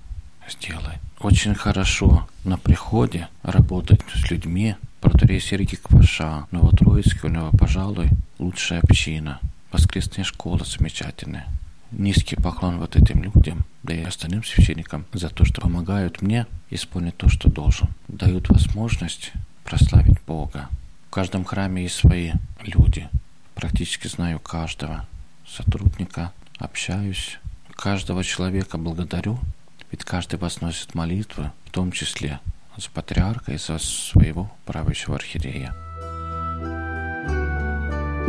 сделай. 0.48 0.96
Очень 1.20 1.54
хорошо 1.54 2.26
на 2.44 2.56
приходе 2.56 3.28
работать 3.42 4.00
с 4.14 4.30
людьми. 4.30 4.76
Протерей 5.00 5.40
Сергей 5.40 5.76
Кваша, 5.76 6.46
Новотроицкий 6.50 7.28
у 7.28 7.32
него, 7.32 7.50
пожалуй, 7.50 8.08
лучшая 8.38 8.80
община. 8.80 9.40
Воскресная 9.70 10.24
школа 10.24 10.64
замечательная. 10.64 11.46
Низкий 11.90 12.36
поклон 12.36 12.78
вот 12.78 12.96
этим 12.96 13.22
людям, 13.22 13.64
да 13.82 13.94
и 13.94 14.02
остальным 14.02 14.44
священникам 14.44 15.04
за 15.12 15.28
то, 15.28 15.44
что 15.44 15.60
помогают 15.60 16.22
мне 16.22 16.46
исполнить 16.70 17.16
то, 17.16 17.28
что 17.28 17.50
должен. 17.50 17.88
Дают 18.08 18.48
возможность 18.48 19.32
прославить 19.64 20.20
Бога. 20.26 20.68
В 21.08 21.10
каждом 21.10 21.44
храме 21.44 21.82
есть 21.82 21.96
свои 21.96 22.32
люди. 22.62 23.08
Практически 23.54 24.08
знаю 24.08 24.40
каждого 24.40 25.06
сотрудника, 25.48 26.32
общаюсь. 26.58 27.38
Каждого 27.74 28.24
человека 28.24 28.76
благодарю, 28.78 29.38
ведь 29.90 30.04
каждый 30.04 30.38
возносит 30.38 30.94
молитвы, 30.94 31.52
в 31.64 31.70
том 31.70 31.92
числе 31.92 32.40
за 32.76 32.90
патриарха 32.90 33.52
и 33.52 33.58
за 33.58 33.78
своего 33.78 34.50
правящего 34.64 35.16
архиерея. 35.16 35.74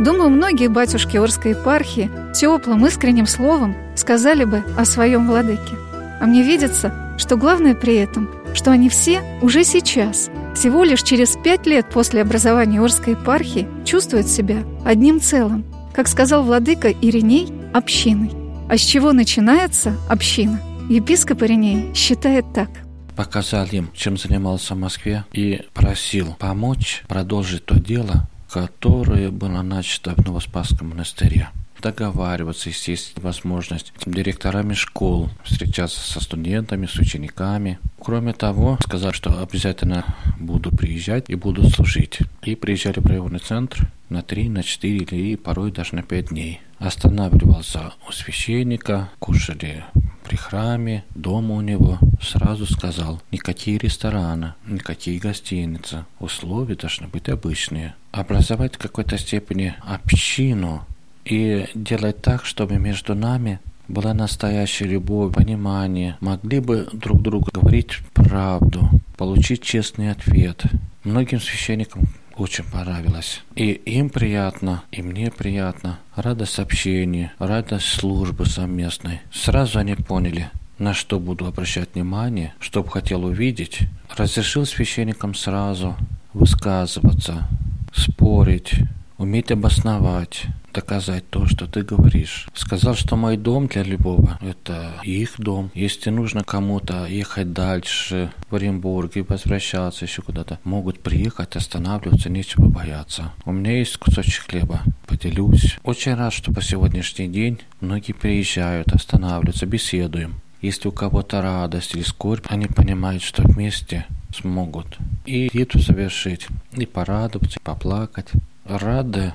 Думаю, 0.00 0.30
многие 0.30 0.68
батюшки 0.68 1.18
Орской 1.18 1.50
епархии 1.50 2.10
теплым, 2.34 2.86
искренним 2.86 3.26
словом 3.26 3.76
сказали 3.96 4.44
бы 4.44 4.64
о 4.78 4.86
своем 4.86 5.26
владыке. 5.26 5.76
А 6.20 6.26
мне 6.26 6.42
видится, 6.42 7.14
что 7.18 7.36
главное 7.36 7.74
при 7.74 7.96
этом, 7.96 8.30
что 8.54 8.70
они 8.70 8.88
все 8.88 9.20
уже 9.42 9.62
сейчас, 9.62 10.30
всего 10.54 10.84
лишь 10.84 11.02
через 11.02 11.36
пять 11.36 11.66
лет 11.66 11.86
после 11.90 12.22
образования 12.22 12.80
Орской 12.80 13.12
епархии, 13.12 13.68
чувствуют 13.84 14.26
себя 14.26 14.64
одним 14.86 15.20
целым, 15.20 15.64
как 16.00 16.08
сказал 16.08 16.44
владыка 16.44 16.90
Ириней, 16.90 17.52
общиной. 17.74 18.30
А 18.70 18.78
с 18.78 18.80
чего 18.80 19.12
начинается 19.12 19.98
община? 20.08 20.58
Епископ 20.88 21.42
Ириней 21.42 21.94
считает 21.94 22.46
так. 22.54 22.70
Показал 23.16 23.66
им, 23.66 23.90
чем 23.92 24.16
занимался 24.16 24.74
в 24.74 24.78
Москве, 24.78 25.26
и 25.30 25.60
просил 25.74 26.36
помочь 26.38 27.02
продолжить 27.06 27.66
то 27.66 27.78
дело, 27.78 28.30
которое 28.50 29.28
было 29.28 29.60
начато 29.60 30.14
в 30.14 30.24
Новоспасском 30.24 30.88
монастыре 30.88 31.50
договариваться, 31.80 32.68
если 32.68 32.92
есть 32.92 33.18
возможность 33.18 33.92
с 34.04 34.10
директорами 34.10 34.74
школ, 34.74 35.30
встречаться 35.42 36.00
со 36.00 36.20
студентами, 36.20 36.86
с 36.86 36.94
учениками. 36.96 37.78
Кроме 37.98 38.32
того, 38.32 38.78
сказать, 38.84 39.14
что 39.14 39.42
обязательно 39.42 40.04
буду 40.38 40.70
приезжать 40.70 41.28
и 41.28 41.34
буду 41.34 41.68
служить. 41.70 42.18
И 42.42 42.54
приезжали 42.54 43.00
в 43.00 43.06
районный 43.06 43.40
центр 43.40 43.90
на 44.08 44.22
3, 44.22 44.48
на 44.48 44.62
4 44.62 44.98
или 44.98 45.36
порой 45.36 45.72
даже 45.72 45.94
на 45.94 46.02
5 46.02 46.28
дней. 46.28 46.60
Останавливался 46.78 47.92
у 48.08 48.12
священника, 48.12 49.10
кушали 49.18 49.84
при 50.30 50.36
храме, 50.36 51.04
дома 51.16 51.56
у 51.56 51.60
него, 51.60 51.98
сразу 52.22 52.64
сказал, 52.64 53.20
никакие 53.32 53.78
рестораны, 53.78 54.54
никакие 54.64 55.18
гостиницы, 55.18 56.04
условия 56.20 56.76
должны 56.76 57.08
быть 57.08 57.28
обычные. 57.28 57.96
Образовать 58.12 58.76
в 58.76 58.78
какой-то 58.78 59.18
степени 59.18 59.74
общину 59.84 60.86
и 61.24 61.66
делать 61.74 62.22
так, 62.22 62.44
чтобы 62.44 62.78
между 62.78 63.14
нами 63.14 63.60
была 63.88 64.14
настоящая 64.14 64.86
любовь, 64.86 65.34
понимание, 65.34 66.16
могли 66.20 66.60
бы 66.60 66.88
друг 66.92 67.22
другу 67.22 67.48
говорить 67.52 67.98
правду, 68.14 68.88
получить 69.16 69.62
честный 69.62 70.12
ответ. 70.12 70.62
Многим 71.02 71.40
священникам 71.40 72.04
очень 72.36 72.64
понравилось. 72.64 73.42
И 73.56 73.72
им 73.72 74.08
приятно, 74.08 74.84
и 74.92 75.02
мне 75.02 75.30
приятно. 75.30 75.98
Радость 76.14 76.58
общения, 76.58 77.32
радость 77.38 77.86
службы 77.86 78.46
совместной. 78.46 79.20
Сразу 79.32 79.78
они 79.78 79.94
поняли, 79.94 80.50
на 80.78 80.94
что 80.94 81.18
буду 81.20 81.46
обращать 81.46 81.94
внимание, 81.94 82.54
что 82.60 82.82
бы 82.82 82.90
хотел 82.90 83.24
увидеть. 83.24 83.80
Разрешил 84.16 84.64
священникам 84.64 85.34
сразу 85.34 85.96
высказываться, 86.32 87.48
спорить, 87.92 88.72
уметь 89.18 89.50
обосновать, 89.50 90.44
доказать 90.72 91.28
то, 91.30 91.46
что 91.46 91.66
ты 91.66 91.82
говоришь. 91.82 92.48
Сказал, 92.54 92.94
что 92.94 93.16
мой 93.16 93.36
дом 93.36 93.66
для 93.66 93.82
любого– 93.82 94.38
это 94.42 94.92
их 95.02 95.34
дом. 95.38 95.70
Если 95.74 96.10
нужно 96.10 96.44
кому-то 96.44 97.06
ехать 97.06 97.52
дальше, 97.52 98.32
в 98.50 98.54
Оренбург 98.54 99.16
и 99.16 99.22
возвращаться 99.22 100.04
еще 100.04 100.22
куда-то, 100.22 100.58
могут 100.64 101.00
приехать, 101.00 101.56
останавливаться, 101.56 102.30
нечего 102.30 102.66
бояться. 102.66 103.32
У 103.44 103.52
меня 103.52 103.78
есть 103.78 103.96
кусочек 103.96 104.46
хлеба, 104.48 104.80
поделюсь. 105.06 105.78
Очень 105.82 106.14
рад, 106.14 106.32
что 106.32 106.52
по 106.52 106.62
сегодняшний 106.62 107.28
день 107.28 107.60
многие 107.80 108.12
приезжают, 108.12 108.92
останавливаются, 108.92 109.66
беседуем. 109.66 110.40
Если 110.62 110.88
у 110.88 110.92
кого-то 110.92 111.40
радость 111.40 111.94
или 111.94 112.02
скорбь, 112.02 112.46
они 112.48 112.66
понимают, 112.66 113.22
что 113.22 113.42
вместе 113.42 114.06
смогут 114.34 114.98
и 115.30 115.50
это 115.60 115.78
совершить, 115.78 116.48
и 116.76 116.86
порадоваться, 116.86 117.58
и 117.58 117.62
поплакать. 117.62 118.28
Рады, 118.64 119.32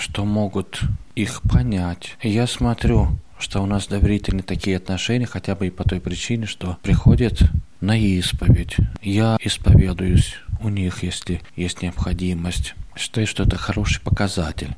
что 0.00 0.24
могут 0.24 0.80
их 1.14 1.42
понять. 1.42 2.16
я 2.22 2.46
смотрю, 2.46 3.08
что 3.38 3.62
у 3.62 3.66
нас 3.66 3.86
доверительные 3.86 4.42
такие 4.42 4.76
отношения, 4.76 5.26
хотя 5.26 5.54
бы 5.54 5.66
и 5.66 5.70
по 5.70 5.84
той 5.84 6.00
причине, 6.00 6.46
что 6.46 6.78
приходят 6.82 7.40
на 7.80 7.98
исповедь. 7.98 8.76
Я 9.02 9.36
исповедуюсь 9.40 10.36
у 10.62 10.68
них, 10.68 11.02
если 11.02 11.40
есть 11.56 11.82
необходимость. 11.82 12.74
Считаю, 12.96 13.26
что 13.26 13.44
это 13.44 13.56
хороший 13.56 14.00
показатель. 14.02 14.74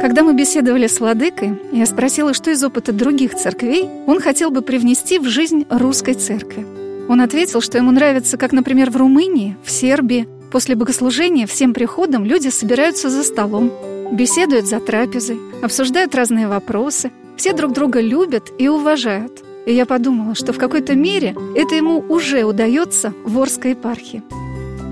Когда 0.00 0.22
мы 0.22 0.34
беседовали 0.34 0.86
с 0.86 0.98
Владыкой, 0.98 1.58
я 1.72 1.84
спросила, 1.86 2.32
что 2.32 2.50
из 2.50 2.64
опыта 2.64 2.92
других 2.92 3.34
церквей 3.34 3.88
он 4.06 4.20
хотел 4.20 4.50
бы 4.50 4.62
привнести 4.62 5.18
в 5.18 5.28
жизнь 5.28 5.66
русской 5.68 6.14
церкви. 6.14 6.64
Он 7.08 7.20
ответил, 7.20 7.60
что 7.60 7.76
ему 7.76 7.90
нравится, 7.90 8.38
как, 8.38 8.52
например, 8.52 8.90
в 8.90 8.96
Румынии, 8.96 9.56
в 9.62 9.70
Сербии, 9.70 10.26
после 10.50 10.74
богослужения 10.74 11.46
всем 11.46 11.72
приходом 11.72 12.24
люди 12.24 12.48
собираются 12.48 13.08
за 13.08 13.22
столом, 13.22 13.72
беседуют 14.12 14.66
за 14.66 14.80
трапезой, 14.80 15.38
обсуждают 15.62 16.14
разные 16.14 16.48
вопросы, 16.48 17.10
все 17.36 17.52
друг 17.52 17.72
друга 17.72 18.00
любят 18.00 18.50
и 18.58 18.68
уважают. 18.68 19.42
И 19.66 19.72
я 19.72 19.86
подумала, 19.86 20.34
что 20.34 20.52
в 20.52 20.58
какой-то 20.58 20.94
мере 20.94 21.36
это 21.54 21.74
ему 21.74 22.00
уже 22.00 22.44
удается 22.44 23.14
в 23.24 23.40
Орской 23.40 23.70
епархии. 23.70 24.22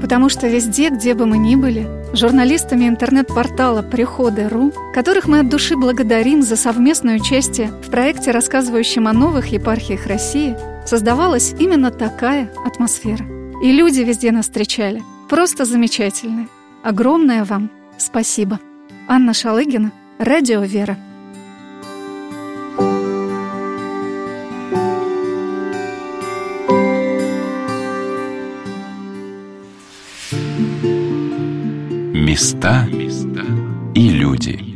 Потому 0.00 0.28
что 0.28 0.46
везде, 0.46 0.90
где 0.90 1.14
бы 1.14 1.26
мы 1.26 1.38
ни 1.38 1.56
были, 1.56 1.86
журналистами 2.14 2.86
интернет-портала 2.86 3.82
«Приходы.ру», 3.82 4.72
которых 4.94 5.26
мы 5.26 5.40
от 5.40 5.48
души 5.48 5.76
благодарим 5.76 6.42
за 6.42 6.56
совместное 6.56 7.16
участие 7.16 7.72
в 7.84 7.90
проекте, 7.90 8.30
рассказывающем 8.30 9.08
о 9.08 9.12
новых 9.12 9.48
епархиях 9.48 10.06
России, 10.06 10.56
создавалась 10.86 11.54
именно 11.58 11.90
такая 11.90 12.50
атмосфера. 12.64 13.26
И 13.62 13.72
люди 13.72 14.00
везде 14.00 14.30
нас 14.30 14.46
встречали. 14.46 15.02
Просто 15.28 15.64
замечательные. 15.64 16.48
Огромное 16.82 17.44
вам 17.44 17.70
спасибо. 17.98 18.58
Анна 19.08 19.34
Шалыгина, 19.34 19.92
Радио 20.18 20.62
Вера. 20.62 20.96
Места 32.14 32.86
и 33.94 34.08
люди. 34.10 34.67